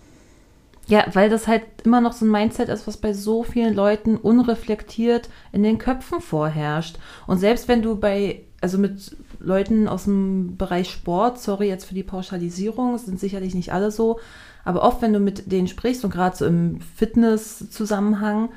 [0.86, 4.16] Ja, weil das halt immer noch so ein Mindset ist, was bei so vielen Leuten
[4.16, 6.98] unreflektiert in den Köpfen vorherrscht.
[7.26, 11.94] Und selbst wenn du bei, also mit Leuten aus dem Bereich Sport, sorry jetzt für
[11.94, 14.18] die Pauschalisierung, sind sicherlich nicht alle so,
[14.64, 18.48] aber oft, wenn du mit denen sprichst und gerade so im Fitness-Zusammenhang,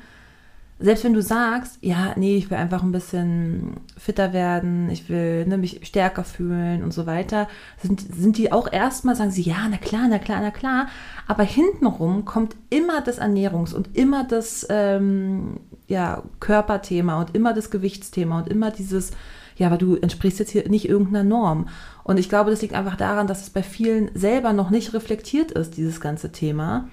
[0.78, 5.46] selbst wenn du sagst, ja, nee, ich will einfach ein bisschen fitter werden, ich will
[5.46, 7.48] ne, mich stärker fühlen und so weiter,
[7.82, 10.88] sind, sind die auch erstmal, sagen sie, ja, na klar, na klar, na klar.
[11.26, 17.70] Aber hintenrum kommt immer das Ernährungs- und immer das ähm, ja, Körperthema und immer das
[17.70, 19.12] Gewichtsthema und immer dieses,
[19.56, 21.68] ja, aber du entsprichst jetzt hier nicht irgendeiner Norm.
[22.04, 25.52] Und ich glaube, das liegt einfach daran, dass es bei vielen selber noch nicht reflektiert
[25.52, 26.88] ist, dieses ganze Thema.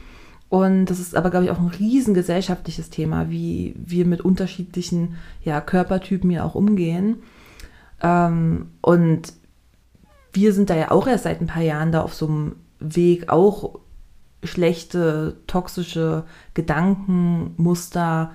[0.54, 5.16] Und das ist aber, glaube ich, auch ein riesen gesellschaftliches Thema, wie wir mit unterschiedlichen
[5.44, 7.24] ja, Körpertypen ja auch umgehen.
[8.04, 9.34] Ähm, und
[10.32, 13.30] wir sind da ja auch erst seit ein paar Jahren da auf so einem Weg,
[13.30, 13.80] auch
[14.44, 16.24] schlechte, toxische
[16.54, 18.30] Gedankenmuster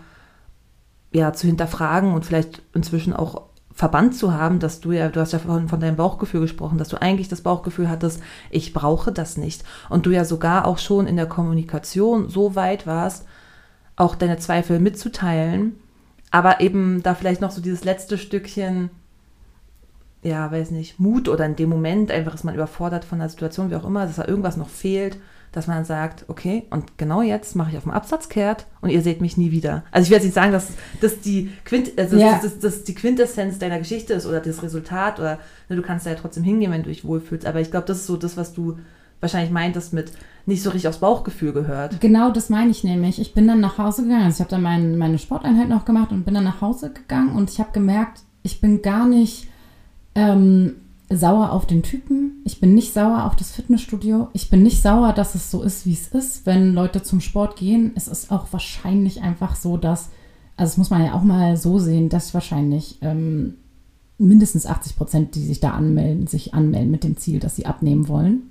[1.13, 3.43] ja, zu hinterfragen und vielleicht inzwischen auch
[3.79, 6.89] verbannt zu haben, dass du ja, du hast ja von, von deinem Bauchgefühl gesprochen, dass
[6.89, 8.21] du eigentlich das Bauchgefühl hattest,
[8.51, 9.63] ich brauche das nicht.
[9.89, 13.25] Und du ja sogar auch schon in der Kommunikation so weit warst,
[13.95, 15.77] auch deine Zweifel mitzuteilen,
[16.33, 18.91] aber eben da vielleicht noch so dieses letzte Stückchen,
[20.25, 23.71] ja, weiß nicht, Mut oder in dem Moment einfach ist man überfordert von der Situation,
[23.71, 25.19] wie auch immer, dass da irgendwas noch fehlt,
[25.53, 29.03] dass man sagt, okay, und genau jetzt mache ich auf den Absatz kehrt und ihr
[29.03, 29.85] seht mich nie wieder.
[29.91, 30.69] Also ich will jetzt nicht sagen, dass
[31.01, 32.33] das die, Quint, also Ja.
[32.33, 35.39] das, das, das die Quintessenz deiner Geschichte ist oder das Resultat oder
[35.69, 37.47] ne, du kannst da ja trotzdem hingehen, wenn du dich wohlfühlst.
[37.47, 38.79] Aber ich glaube, das ist so das, was du
[39.21, 40.13] wahrscheinlich meintest mit
[40.47, 42.01] nicht so richtig aufs Bauchgefühl gehört.
[42.01, 43.21] Genau das meine ich nämlich.
[43.21, 44.25] Ich bin dann nach Hause gegangen.
[44.25, 47.35] Also ich habe dann mein, meine Sporteinheit noch gemacht und bin dann nach Hause gegangen
[47.37, 49.49] und ich habe gemerkt, ich bin gar nicht
[50.15, 50.77] ähm,
[51.11, 52.43] sauer auf den Typen.
[52.45, 54.29] Ich bin nicht sauer auf das Fitnessstudio.
[54.35, 57.57] Ich bin nicht sauer, dass es so ist, wie es ist, wenn Leute zum Sport
[57.57, 57.93] gehen.
[57.95, 60.11] Es ist auch wahrscheinlich einfach so, dass,
[60.57, 63.55] also das muss man ja auch mal so sehen, dass wahrscheinlich ähm,
[64.19, 68.09] mindestens 80 Prozent, die sich da anmelden, sich anmelden mit dem Ziel, dass sie abnehmen
[68.09, 68.43] wollen.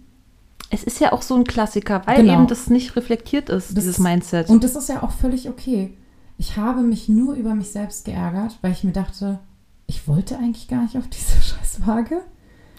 [0.69, 2.33] Es ist ja auch so ein Klassiker, weil Genau.
[2.33, 4.49] eben das nicht reflektiert ist, Das- dieses Mindset.
[4.49, 5.93] Und das ist ja auch völlig okay.
[6.39, 9.39] Ich habe mich nur über mich selbst geärgert, weil ich mir dachte,
[9.87, 12.21] ich wollte eigentlich gar nicht auf diese Scheißwaage.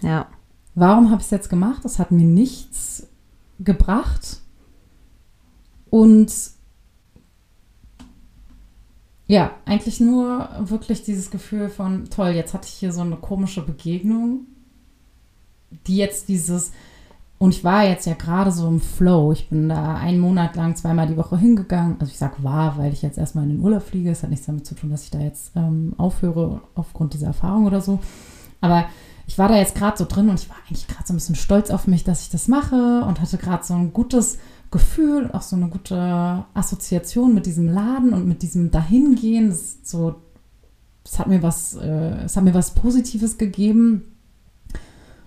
[0.02, 0.26] Ja.
[0.74, 1.84] Warum habe ich es jetzt gemacht?
[1.84, 3.08] Das hat mir nichts
[3.58, 4.40] gebracht.
[5.90, 6.32] Und
[9.26, 13.62] ja, eigentlich nur wirklich dieses Gefühl von, toll, jetzt hatte ich hier so eine komische
[13.62, 14.46] Begegnung,
[15.86, 16.72] die jetzt dieses,
[17.38, 19.32] und ich war jetzt ja gerade so im Flow.
[19.32, 21.96] Ich bin da einen Monat lang zweimal die Woche hingegangen.
[22.00, 24.10] Also ich sag war, weil ich jetzt erstmal in den Urlaub fliege.
[24.10, 27.66] Es hat nichts damit zu tun, dass ich da jetzt ähm, aufhöre aufgrund dieser Erfahrung
[27.66, 28.00] oder so.
[28.60, 28.86] Aber
[29.28, 31.34] ich war da jetzt gerade so drin und ich war eigentlich gerade so ein bisschen
[31.34, 34.38] stolz auf mich, dass ich das mache und hatte gerade so ein gutes
[34.70, 39.50] Gefühl auch so eine gute Assoziation mit diesem Laden und mit diesem Dahingehen.
[39.50, 40.16] Das ist so,
[41.04, 44.16] es hat mir was, äh, es hat mir was Positives gegeben.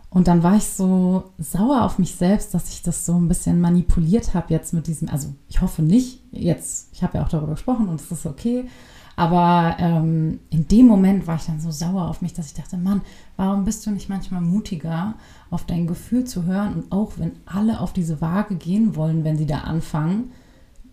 [0.09, 3.61] Und dann war ich so sauer auf mich selbst, dass ich das so ein bisschen
[3.61, 7.53] manipuliert habe jetzt mit diesem, also ich hoffe nicht, jetzt, ich habe ja auch darüber
[7.53, 8.65] gesprochen und es ist okay,
[9.15, 12.77] Aber ähm, in dem Moment war ich dann so sauer auf mich, dass ich dachte,
[12.77, 13.01] Mann,
[13.37, 15.15] warum bist du nicht manchmal mutiger,
[15.49, 16.75] auf dein Gefühl zu hören?
[16.75, 20.31] Und auch wenn alle auf diese Waage gehen wollen, wenn sie da anfangen,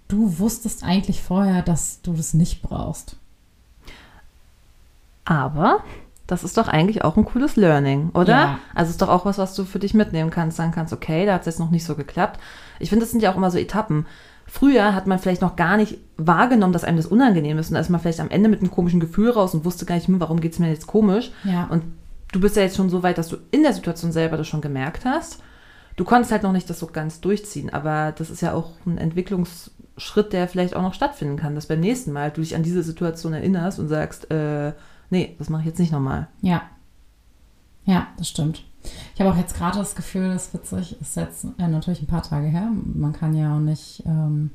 [0.08, 3.16] du wusstest eigentlich vorher, dass du das nicht brauchst.
[5.24, 5.84] Aber
[6.26, 8.32] das ist doch eigentlich auch ein cooles Learning, oder?
[8.32, 8.58] Ja.
[8.74, 11.34] Also ist doch auch was, was du für dich mitnehmen kannst, sagen kannst, okay, da
[11.34, 12.38] hat es jetzt noch nicht so geklappt.
[12.78, 14.06] Ich finde, das sind ja auch immer so Etappen.
[14.50, 17.68] Früher hat man vielleicht noch gar nicht wahrgenommen, dass einem das unangenehm ist.
[17.68, 19.94] Und da ist man vielleicht am Ende mit einem komischen Gefühl raus und wusste gar
[19.94, 21.30] nicht, hm, warum geht es mir jetzt komisch.
[21.44, 21.66] Ja.
[21.70, 21.84] Und
[22.32, 24.62] du bist ja jetzt schon so weit, dass du in der Situation selber das schon
[24.62, 25.42] gemerkt hast.
[25.96, 28.98] Du konntest halt noch nicht das so ganz durchziehen, aber das ist ja auch ein
[28.98, 32.82] Entwicklungsschritt, der vielleicht auch noch stattfinden kann, dass beim nächsten Mal du dich an diese
[32.82, 34.72] Situation erinnerst und sagst, äh,
[35.10, 36.28] nee, das mache ich jetzt nicht nochmal.
[36.40, 36.62] Ja.
[37.88, 38.64] Ja, das stimmt.
[39.14, 42.06] Ich habe auch jetzt gerade das Gefühl, das ist witzig, ist jetzt äh, natürlich ein
[42.06, 42.70] paar Tage her.
[42.84, 44.50] Man kann ja auch nicht ähm,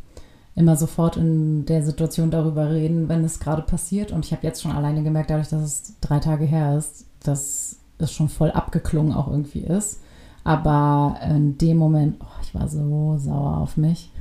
[0.56, 4.12] immer sofort in der Situation darüber reden, wenn es gerade passiert.
[4.12, 7.78] Und ich habe jetzt schon alleine gemerkt, dadurch, dass es drei Tage her ist, dass
[7.98, 10.00] es schon voll abgeklungen auch irgendwie ist.
[10.44, 14.12] Aber in dem Moment, oh, ich war so sauer auf mich.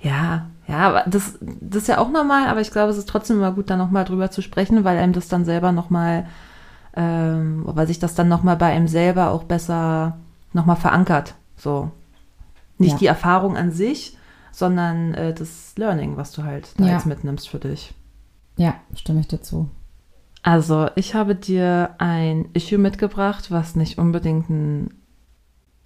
[0.00, 3.52] Ja, ja, das, das ist ja auch normal, aber ich glaube, es ist trotzdem immer
[3.52, 6.26] gut, da nochmal drüber zu sprechen, weil einem das dann selber nochmal,
[6.96, 10.16] ähm, weil sich das dann nochmal bei einem selber auch besser
[10.52, 11.34] nochmal verankert.
[11.56, 11.90] So.
[12.78, 12.98] Nicht Ja.
[12.98, 14.16] die Erfahrung an sich,
[14.52, 16.92] sondern äh, das Learning, was du halt da Ja.
[16.94, 17.94] jetzt mitnimmst für dich.
[18.56, 19.68] Ja, stimme ich dir zu.
[20.42, 24.94] Also, ich habe dir ein Issue mitgebracht, was nicht unbedingt ein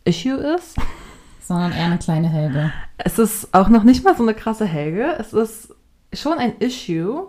[0.05, 0.77] Issue ist.
[1.43, 2.73] Sondern eher eine kleine Helge.
[2.99, 5.17] Es ist auch noch nicht mal so eine krasse Helge.
[5.19, 5.75] Es ist
[6.13, 7.29] schon ein Issue.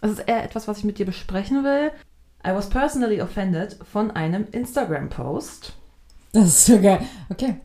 [0.00, 1.90] Es ist eher etwas, was ich mit dir besprechen will.
[2.46, 5.72] I was personally offended von einem Instagram-Post.
[6.32, 7.00] Das ist so geil.
[7.30, 7.56] Okay.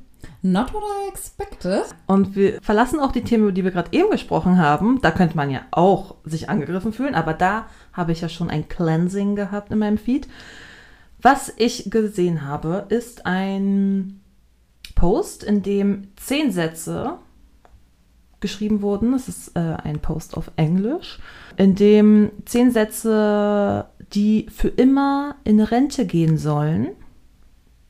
[0.41, 1.84] Not what I expected.
[2.05, 4.99] Und wir verlassen auch die Themen, über die wir gerade eben gesprochen haben.
[5.01, 8.67] Da könnte man ja auch sich angegriffen fühlen, aber da habe ich ja schon ein
[8.67, 10.28] Cleansing gehabt in meinem Feed.
[11.21, 14.21] Was ich gesehen habe, ist ein
[14.95, 17.17] Post, in dem zehn Sätze
[18.41, 19.13] geschrieben wurden.
[19.13, 21.19] Es ist äh, ein Post auf Englisch,
[21.55, 26.88] in dem zehn Sätze, die für immer in Rente gehen sollen,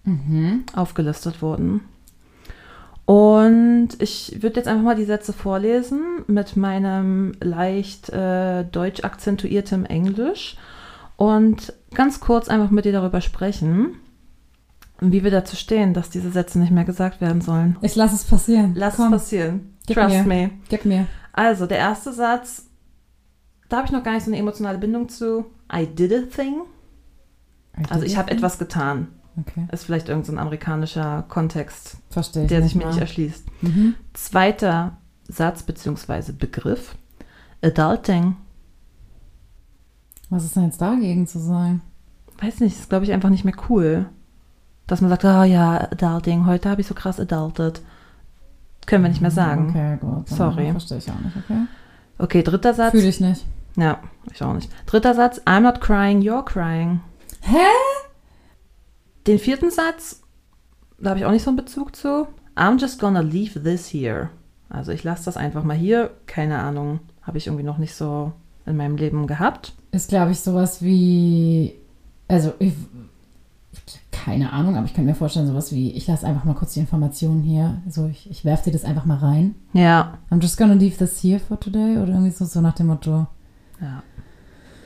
[0.05, 0.63] Mhm.
[0.75, 1.81] aufgelistet wurden.
[3.05, 9.85] Und ich würde jetzt einfach mal die Sätze vorlesen mit meinem leicht äh, deutsch akzentuiertem
[9.85, 10.55] Englisch
[11.17, 13.95] und ganz kurz einfach mit dir darüber sprechen,
[15.01, 17.75] wie wir dazu stehen, dass diese Sätze nicht mehr gesagt werden sollen.
[17.81, 18.73] Ich lasse es passieren.
[18.75, 19.73] Lass Komm, es passieren.
[19.85, 20.23] gib Trust mir.
[20.23, 20.49] me.
[20.69, 21.07] Gib mir.
[21.33, 22.67] Also, der erste Satz,
[23.67, 25.45] da habe ich noch gar nicht so eine emotionale Bindung zu.
[25.73, 26.61] I did a thing.
[27.89, 29.07] Also, ich habe etwas getan.
[29.39, 32.91] Okay, Ist vielleicht irgendein so amerikanischer Kontext, verstehe der sich mir mal.
[32.91, 33.45] nicht erschließt.
[33.63, 33.95] Mhm.
[34.13, 34.97] Zweiter
[35.27, 36.33] Satz bzw.
[36.33, 36.95] Begriff.
[37.63, 38.35] Adulting.
[40.29, 41.81] Was ist denn jetzt dagegen zu sagen?
[42.39, 44.05] Weiß nicht, ist glaube ich einfach nicht mehr cool.
[44.85, 47.81] Dass man sagt, oh ja, Adulting, heute habe ich so krass adulted.
[48.85, 49.69] Können wir nicht mehr sagen.
[49.69, 50.27] Okay, gut.
[50.27, 50.69] Sorry.
[50.71, 51.61] Verstehe ich auch nicht, okay?
[52.19, 52.91] Okay, dritter Satz.
[52.91, 53.45] Fühle ich nicht.
[53.75, 53.99] Ja,
[54.31, 54.69] ich auch nicht.
[54.85, 57.01] Dritter Satz, I'm not crying, you're crying.
[57.41, 57.65] Hä?
[59.27, 60.21] Den vierten Satz,
[60.99, 62.27] da habe ich auch nicht so einen Bezug zu.
[62.55, 64.29] I'm just gonna leave this here.
[64.69, 66.11] Also ich lasse das einfach mal hier.
[66.25, 68.33] Keine Ahnung, habe ich irgendwie noch nicht so
[68.65, 69.73] in meinem Leben gehabt.
[69.91, 71.75] Ist, glaube ich, sowas wie.
[72.27, 72.73] Also, ich.
[74.11, 76.79] Keine Ahnung, aber ich kann mir vorstellen, sowas wie, ich lasse einfach mal kurz die
[76.79, 77.81] Informationen hier.
[77.89, 79.55] So, ich, ich werfe dir das einfach mal rein.
[79.73, 81.97] Ja, I'm just gonna leave this here for today.
[81.97, 83.27] Oder irgendwie so, so nach dem Motto.
[83.83, 84.03] Ja.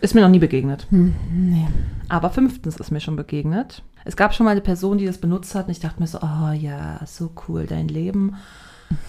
[0.02, 0.86] Ist mir noch nie begegnet.
[0.92, 1.68] Hm, nee.
[2.10, 3.82] Aber fünftens ist mir schon begegnet.
[4.06, 6.20] Es gab schon mal eine Person, die das benutzt hat und ich dachte mir so,
[6.22, 8.36] oh ja, so cool, dein Leben.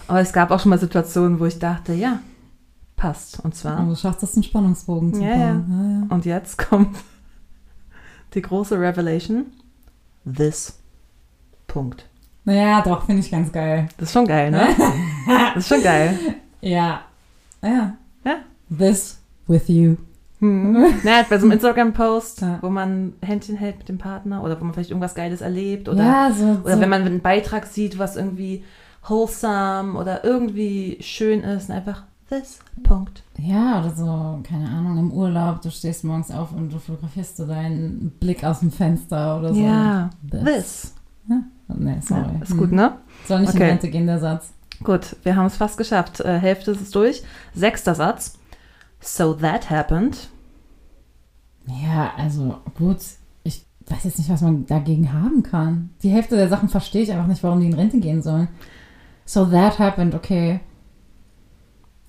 [0.07, 2.19] Aber es gab auch schon mal Situationen, wo ich dachte, ja,
[2.95, 3.39] passt.
[3.39, 6.07] Und zwar, Du schaffst es, einen Spannungsbogen zu Ja, bauen.
[6.09, 6.97] und jetzt kommt
[8.33, 9.45] die große Revelation.
[10.25, 10.79] This.
[11.67, 12.05] Punkt.
[12.45, 12.59] Ja, ja.
[12.61, 13.87] Naja, doch, finde ich ganz geil.
[13.97, 14.67] Das ist schon geil, ne?
[15.53, 16.17] Das ist schon geil.
[16.61, 17.01] Ja.
[17.61, 17.93] Ja.
[18.25, 18.35] Ja.
[18.75, 19.18] This
[19.49, 19.97] with you.
[20.39, 20.73] Hm.
[21.03, 22.59] Na, bei so einem Instagram-Post, Ja.
[22.61, 26.03] wo man Händchen hält mit dem Partner oder wo man vielleicht irgendwas Geiles erlebt oder
[26.03, 26.45] ja, so.
[26.63, 26.81] Oder so.
[26.81, 28.63] wenn man einen Beitrag sieht, was irgendwie
[29.07, 33.23] wholesome oder irgendwie schön ist, und einfach this, Punkt.
[33.37, 37.45] Ja, oder so, keine Ahnung, im Urlaub, du stehst morgens auf und du fotografierst so
[37.45, 39.59] deinen Blick aus dem Fenster oder so.
[39.59, 40.43] Ja, This.
[40.45, 40.93] this.
[41.77, 42.21] Nee, sorry.
[42.21, 42.57] Ja, ist Hm.
[42.57, 42.93] gut, ne?
[43.27, 43.69] Soll nicht in Okay.
[43.69, 44.51] Rente gehen, der Satz.
[44.83, 46.19] Gut, wir haben es fast geschafft.
[46.21, 47.21] Äh, Hälfte ist es durch.
[47.53, 48.38] Sechster Satz.
[48.99, 50.29] So that happened.
[51.65, 52.97] Ja, also gut,
[53.43, 55.91] ich weiß jetzt nicht, was man dagegen haben kann.
[56.03, 58.47] Die Hälfte der Sachen verstehe ich einfach nicht, warum die in Rente gehen sollen.
[59.25, 60.59] So that happened, okay.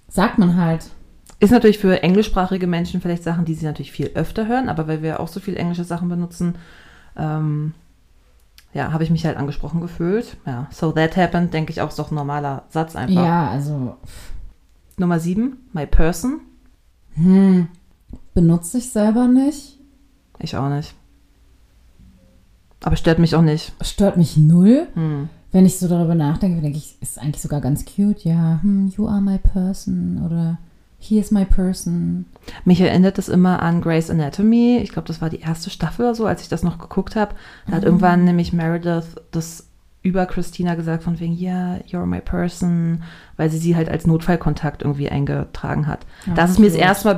[0.08, 0.90] Sagt man halt.
[1.38, 5.02] Ist natürlich für englischsprachige Menschen vielleicht Sachen, die sie natürlich viel öfter hören, aber weil
[5.02, 6.56] wir auch so viel englische Sachen benutzen,
[7.16, 7.74] ähm,
[8.72, 10.36] ja, habe ich mich halt angesprochen gefühlt.
[10.46, 13.24] Ja, so that happened, denke ich auch, ist doch ein normaler Satz einfach.
[13.24, 13.96] Ja, also.
[14.96, 16.40] Nummer sieben, my person.
[17.14, 17.68] Hm.
[18.34, 19.78] Benutze ich selber nicht.
[20.38, 20.94] Ich auch nicht.
[22.82, 23.72] Aber stört mich auch nicht.
[23.82, 24.86] Stört mich null.
[24.94, 25.28] Hm.
[25.52, 28.24] Wenn ich so darüber nachdenke, denke ich, ist eigentlich sogar ganz cute.
[28.24, 30.58] Ja, hm, you are my person oder
[30.98, 32.26] he is my person.
[32.64, 34.78] Mich erinnert es immer an Grey's Anatomy.
[34.82, 37.34] Ich glaube, das war die erste Staffel oder so, als ich das noch geguckt habe.
[37.66, 37.86] Da hat Ah.
[37.86, 39.66] irgendwann nämlich Meredith das
[40.02, 43.02] über Christina gesagt, von wegen, ja, you're my person,
[43.36, 46.06] weil sie sie halt als Notfallkontakt irgendwie eingetragen hat.
[46.26, 47.14] Ja, das ist mir das erste Mal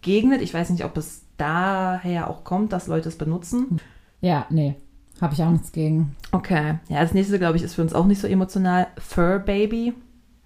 [0.00, 0.42] begegnet.
[0.42, 3.80] Ich weiß nicht, ob es daher auch kommt, dass Leute es benutzen.
[4.20, 4.74] Ja, nee.
[5.20, 6.14] Habe ich auch nichts gegen.
[6.32, 6.78] Okay.
[6.88, 8.86] Ja, das nächste, glaube ich, ist für uns auch nicht so emotional.
[8.98, 9.94] Fur Baby.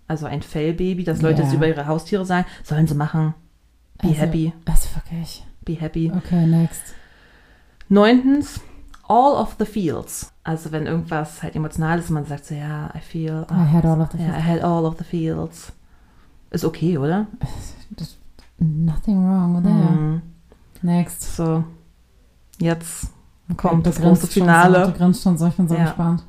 [0.08, 2.46] Also ein Fellbaby, dass Leute es über ihre Haustiere sagen.
[2.64, 3.34] Sollen sie machen.
[4.00, 4.52] Be Also- happy.
[4.66, 5.44] Also wirklich.
[5.64, 6.10] Be happy.
[6.14, 6.94] Okay, next.
[7.88, 8.60] Neuntens,
[9.08, 10.31] all of the feels.
[10.44, 13.46] Also wenn irgendwas halt emotional ist, man sagt so, ja, I feel.
[13.50, 15.72] I had all of the ja, I had all of the feels.
[16.50, 17.26] Ist okay, oder?
[18.58, 19.72] Nothing wrong with that.
[19.72, 20.22] Mhm.
[20.82, 21.36] Next.
[21.36, 21.64] So,
[22.58, 23.12] jetzt
[23.56, 24.84] kommt Du das große schon Finale.
[24.86, 25.84] So, du grinst schon so, ich bin so Ja.
[25.84, 26.24] gespannt.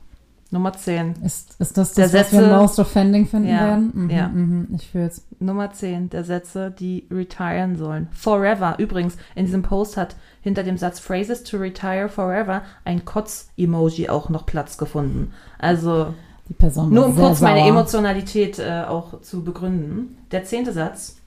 [0.53, 1.15] Nummer 10.
[1.23, 3.91] Ist, ist das Der das, was wir Sätze- most offending finden Ja, werden?
[3.93, 4.27] Mhm, ja.
[4.29, 5.25] Mhm, ich fühl's.
[5.39, 8.07] Nummer 10 der Sätze, die retiren sollen.
[8.11, 8.75] Forever.
[8.77, 14.29] Übrigens, in diesem Post hat hinter dem Satz Phrases to retire forever ein Kotz-Emoji auch
[14.29, 15.33] noch Platz gefunden.
[15.59, 16.13] Also
[16.49, 17.69] Die Person Nur um kurz meine sauer.
[17.69, 20.17] Emotionalität äh, auch zu begründen.
[20.31, 21.17] Der zehnte Satz.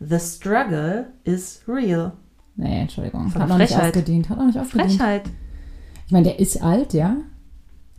[0.00, 2.12] The struggle is real.
[2.56, 3.28] Nee, Entschuldigung.
[3.30, 3.96] Voll Hat noch nicht Frechheit.
[3.96, 4.28] ausgedient.
[4.28, 4.92] Hat noch nicht ausgedient.
[4.92, 5.22] Frechheit.
[6.06, 7.16] Ich meine, der ist alt, ja.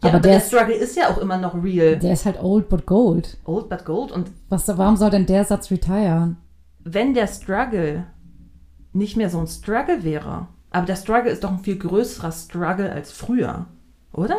[0.05, 1.97] Ja, aber aber der der Struggle ist ja auch immer noch real.
[1.97, 3.37] der ist halt old but gold.
[3.45, 4.11] Old but gold.
[4.11, 6.37] Und Was, warum soll denn der Satz retiren?
[6.87, 8.05] wenn der Struggle
[8.93, 12.91] nicht mehr so ein Struggle wäre, aber der Struggle ist doch ein viel größerer Struggle
[12.91, 13.65] als früher,
[14.13, 14.35] oder?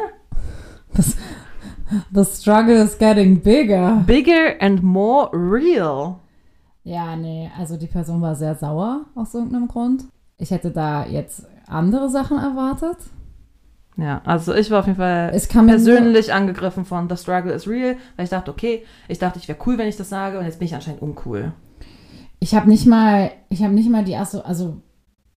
[2.12, 4.02] The struggle is getting bigger.
[4.06, 6.16] Bigger and more real.
[6.84, 10.04] Ja, nee, also die Person war sehr sauer aus irgendeinem Grund.
[10.38, 12.96] Ich hätte da jetzt andere Sachen erwartet.
[13.97, 18.24] Ja, also ich war auf jeden Fall persönlich angegriffen von The Struggle is real, weil
[18.24, 20.66] ich dachte, okay, ich dachte, ich wäre cool, wenn ich das sage und jetzt bin
[20.66, 21.53] ich anscheinend uncool.
[22.38, 24.82] Ich habe nicht mal, ich habe nicht mal die erste, also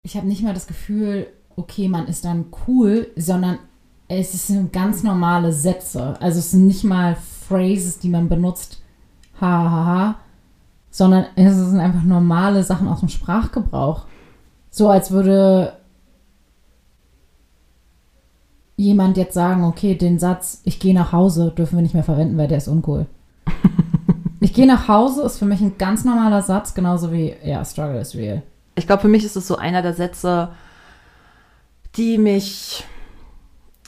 [0.01, 3.59] ich habe nicht mal das Gefühl, okay, man ist dann cool, sondern
[4.07, 6.15] es sind ganz normale Sätze.
[6.19, 7.15] Also es sind nicht mal
[7.47, 8.81] Phrases, die man benutzt,
[9.39, 10.15] ha, ha, ha,
[10.89, 14.05] sondern es sind einfach normale Sachen aus dem Sprachgebrauch.
[14.71, 15.76] So als würde
[18.77, 22.37] jemand jetzt sagen, okay, den Satz, ich gehe nach Hause, dürfen wir nicht mehr verwenden,
[22.37, 23.05] weil der ist uncool.
[24.39, 27.99] Ich gehe nach Hause ist für mich ein ganz normaler Satz, genauso wie, ja, Struggle
[27.99, 28.43] is real.
[28.75, 30.49] Ich glaube, für mich ist es so einer der Sätze,
[31.95, 32.85] die mich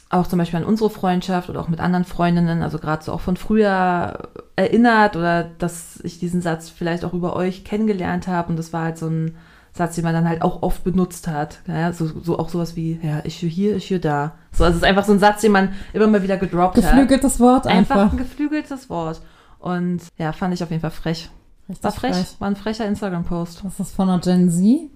[0.10, 3.22] auch zum Beispiel an unsere Freundschaft oder auch mit anderen Freundinnen, also gerade so auch
[3.22, 8.58] von früher erinnert oder dass ich diesen Satz vielleicht auch über euch kennengelernt habe und
[8.58, 9.38] das war halt so ein
[9.80, 11.60] Satz, den man dann halt auch oft benutzt hat.
[11.68, 14.34] Ja, so, so auch sowas wie, ja, ich hier, ich hier da.
[14.52, 16.84] So, also es ist einfach so ein Satz, den man immer mal wieder gedroppt hat.
[16.84, 18.12] Geflügeltes Wort Einfach einfach.
[18.14, 19.22] ein geflügeltes Wort.
[19.58, 21.30] Und ja, fand ich auf jeden Fall frech.
[21.68, 23.64] Richtig War frech, war ein frecher Instagram-Post.
[23.64, 24.90] Das ist von einer Gen Z.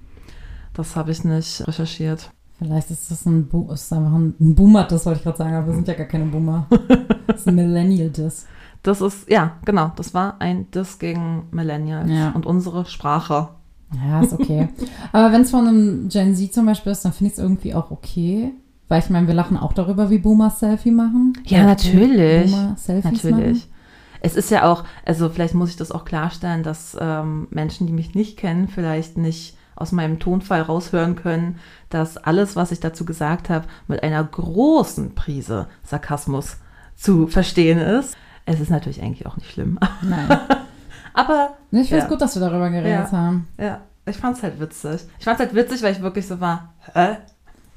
[0.73, 2.29] Das habe ich nicht recherchiert.
[2.59, 5.55] Vielleicht ist das ein, Bo ist einfach ein, ein Boomer, das wollte ich gerade sagen,
[5.55, 6.67] aber wir sind ja gar keine Boomer.
[7.27, 8.45] Das ist ein Millennial-Diss.
[8.83, 12.31] Das ist, ja, genau, das war ein Diss gegen Millennials Ja.
[12.31, 13.47] und unsere Sprache.
[13.95, 14.69] Ja, ist okay.
[15.11, 17.73] aber wenn es von einem Gen Z zum Beispiel ist, dann finde ich es irgendwie
[17.73, 18.51] auch okay.
[18.87, 21.33] Weil ich meine, wir lachen auch darüber, wie Boomer Selfie machen.
[21.45, 22.51] Ja, natürlich.
[22.51, 23.59] Boomer Selfies Natürlich.
[23.59, 23.73] Machen.
[24.21, 27.93] Es ist ja auch, also vielleicht muss ich das auch klarstellen, dass ähm, Menschen, die
[27.93, 33.05] mich nicht kennen, vielleicht nicht aus meinem Tonfall raushören können, dass alles, was ich dazu
[33.05, 36.57] gesagt habe, mit einer großen Prise Sarkasmus
[36.95, 38.15] zu verstehen ist.
[38.45, 39.79] Es ist natürlich eigentlich auch nicht schlimm.
[40.01, 40.39] Nein.
[41.13, 42.09] Aber Ich finde es Ja.
[42.09, 43.11] gut, dass wir darüber geredet Ja.
[43.11, 43.47] haben.
[43.57, 45.01] ja, ich fand es halt witzig.
[45.19, 47.17] Ich fand es halt witzig, weil ich wirklich so war, hä?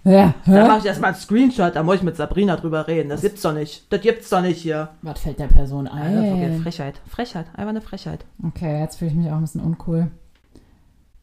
[0.04, 0.78] Ja, Da mache hä?
[0.78, 3.08] ich erstmal einen Screenshot, da muss ich mit Sabrina drüber reden.
[3.08, 3.92] Das gibt's doch nicht.
[3.92, 4.90] Das gibt's doch nicht hier.
[5.02, 6.62] Was fällt der Person ein?
[6.62, 7.00] Frechheit.
[7.08, 7.46] Frechheit.
[7.56, 8.24] Einfach eine Frechheit.
[8.46, 10.10] Okay, jetzt fühle ich mich auch ein bisschen uncool.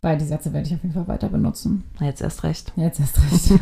[0.01, 1.85] Weil die Sätze werde ich auf jeden Fall weiter benutzen.
[2.01, 2.73] Jetzt erst recht.
[2.75, 3.61] Jetzt erst recht.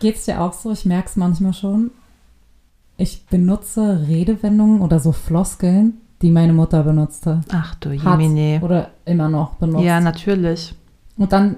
[0.00, 0.72] Geht's dir auch so?
[0.72, 1.90] Ich merke es manchmal schon.
[2.96, 7.40] Ich benutze Redewendungen oder so Floskeln, die meine Mutter benutzte.
[7.52, 8.60] Ach du Jemine.
[8.62, 9.84] oder immer noch benutzt.
[9.84, 10.74] Ja, natürlich.
[11.16, 11.56] Und dann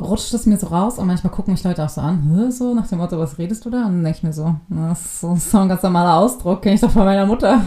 [0.00, 2.86] rutscht es mir so raus und manchmal gucken mich Leute auch so an, so nach
[2.86, 3.78] dem Motto, was redest du da?
[3.86, 6.74] Und dann denke ich mir so, das ist so, so ein ganz normaler Ausdruck, kenne
[6.74, 7.60] ich doch von meiner Mutter.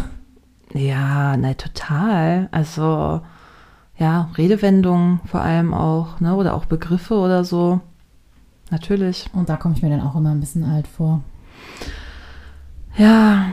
[0.74, 2.49] Ja, ne, total.
[2.51, 3.22] Also,
[3.97, 6.36] ja, Redewendungen vor allem auch, ne?
[6.36, 7.80] Oder auch Begriffe oder so.
[8.70, 9.30] Natürlich.
[9.34, 11.22] Und da komme ich mir dann auch immer ein bisschen alt vor.
[12.98, 13.45] Ja.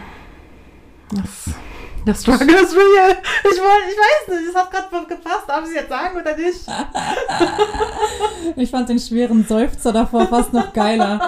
[1.11, 1.51] Das,
[2.07, 3.17] der Struggle ist real.
[3.43, 6.37] Ich, wollte, ich weiß nicht, es hat gerade gepasst, ob ich es jetzt sagen oder
[6.37, 6.67] nicht.
[8.57, 11.19] Ich fand den schweren Seufzer davor fast noch geiler.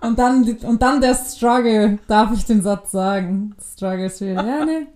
[0.00, 3.54] Und dann, und dann der Struggle, darf ich den Satz sagen.
[3.60, 4.46] Struggle ist real.
[4.46, 4.86] Ja, nee.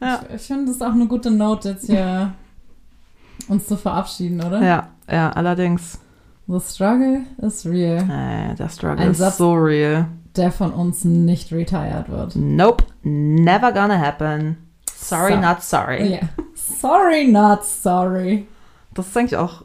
[0.00, 0.20] Ja.
[0.28, 2.32] Ich, ich finde, das ist auch eine gute Note, jetzt hier
[3.48, 4.62] uns zu verabschieden, oder?
[4.62, 5.98] Ja, ja, allerdings.
[6.46, 8.02] The struggle is real.
[8.08, 10.06] Äh, der Struggle Ein ist Satz- so real.
[10.36, 12.34] Der von uns nicht retired wird.
[12.36, 14.56] Nope, never gonna happen.
[14.94, 15.40] Sorry, So.
[15.40, 16.14] not sorry.
[16.14, 16.20] Ja.
[16.54, 18.46] Sorry, not sorry.
[18.94, 19.62] Das ist eigentlich auch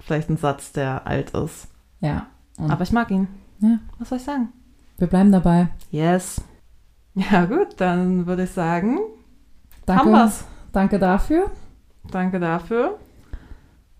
[0.00, 1.68] vielleicht ein Satz, der alt ist.
[2.00, 2.26] Ja.
[2.58, 3.28] Aber ich mag ihn.
[3.60, 3.78] Ja.
[3.98, 4.52] Was soll ich sagen?
[4.98, 5.68] wir bleiben dabei.
[5.90, 6.42] Yes.
[7.14, 8.98] Ja, gut, dann würde ich sagen,
[9.86, 10.44] Danke, haben wir's.
[10.72, 11.50] danke dafür.
[12.10, 12.98] Danke dafür.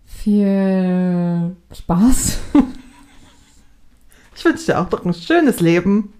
[0.05, 2.39] Viel Spaß.
[4.41, 6.15] Ich wünsche dir auch doch ein schönes Leben.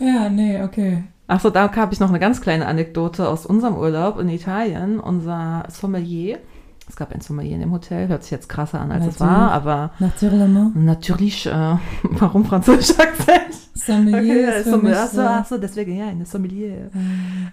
[0.00, 1.04] Ja, nee, okay.
[1.28, 4.98] Achso, da habe ich noch eine ganz kleine Anekdote aus unserem Urlaub in Italien.
[4.98, 6.40] Unser Sommelier,
[6.88, 9.38] es gab ein Sommelier in dem Hotel, hört sich jetzt krasser an, als es Natürlich.
[9.38, 10.74] war, aber Naturellement.
[10.74, 13.54] natürlich, äh, warum französisch Akzent?
[13.74, 16.90] Sommelier Okay, ist Sommelier, achso, so, achso, deswegen, ja, eine Sommelier.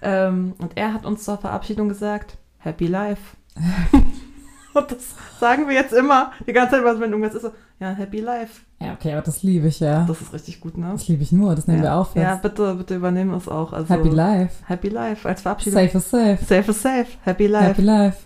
[0.01, 3.21] Ähm, und er hat uns zur Verabschiedung gesagt, Happy Life.
[4.79, 8.19] und das sagen wir jetzt immer, die ganze Zeit, wenn irgendwas ist, so, ja, Happy
[8.19, 8.61] Life.
[8.79, 10.05] Ja, okay, aber das liebe ich ja.
[10.05, 10.89] Das ist richtig gut, ne?
[10.91, 11.91] Das liebe ich nur, das nehmen ja.
[11.91, 12.41] wir auf Ja, jetzt.
[12.41, 13.73] bitte, bitte übernehmen es auch.
[13.73, 14.63] Also, Happy Life.
[14.65, 15.79] Happy Life als Verabschiedung.
[15.79, 16.37] Safe is safe.
[16.45, 17.07] Safe is safe.
[17.23, 17.65] Happy Life.
[17.65, 18.17] Happy Life.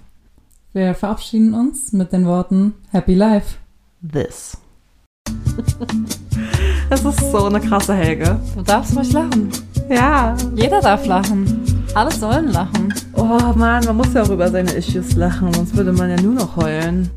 [0.74, 3.58] Wir verabschieden uns mit den Worten Happy Life.
[4.02, 4.58] This.
[6.89, 8.39] Es ist so eine krasse Helge.
[8.56, 9.50] Du darfst ruhig lachen.
[9.89, 10.36] Ja.
[10.56, 11.66] Jeder darf lachen.
[11.98, 12.93] Alle sollen lachen.
[13.16, 16.36] Oh Mann, man muss ja auch über seine Issues lachen, sonst würde man ja nur
[16.36, 17.10] noch heulen.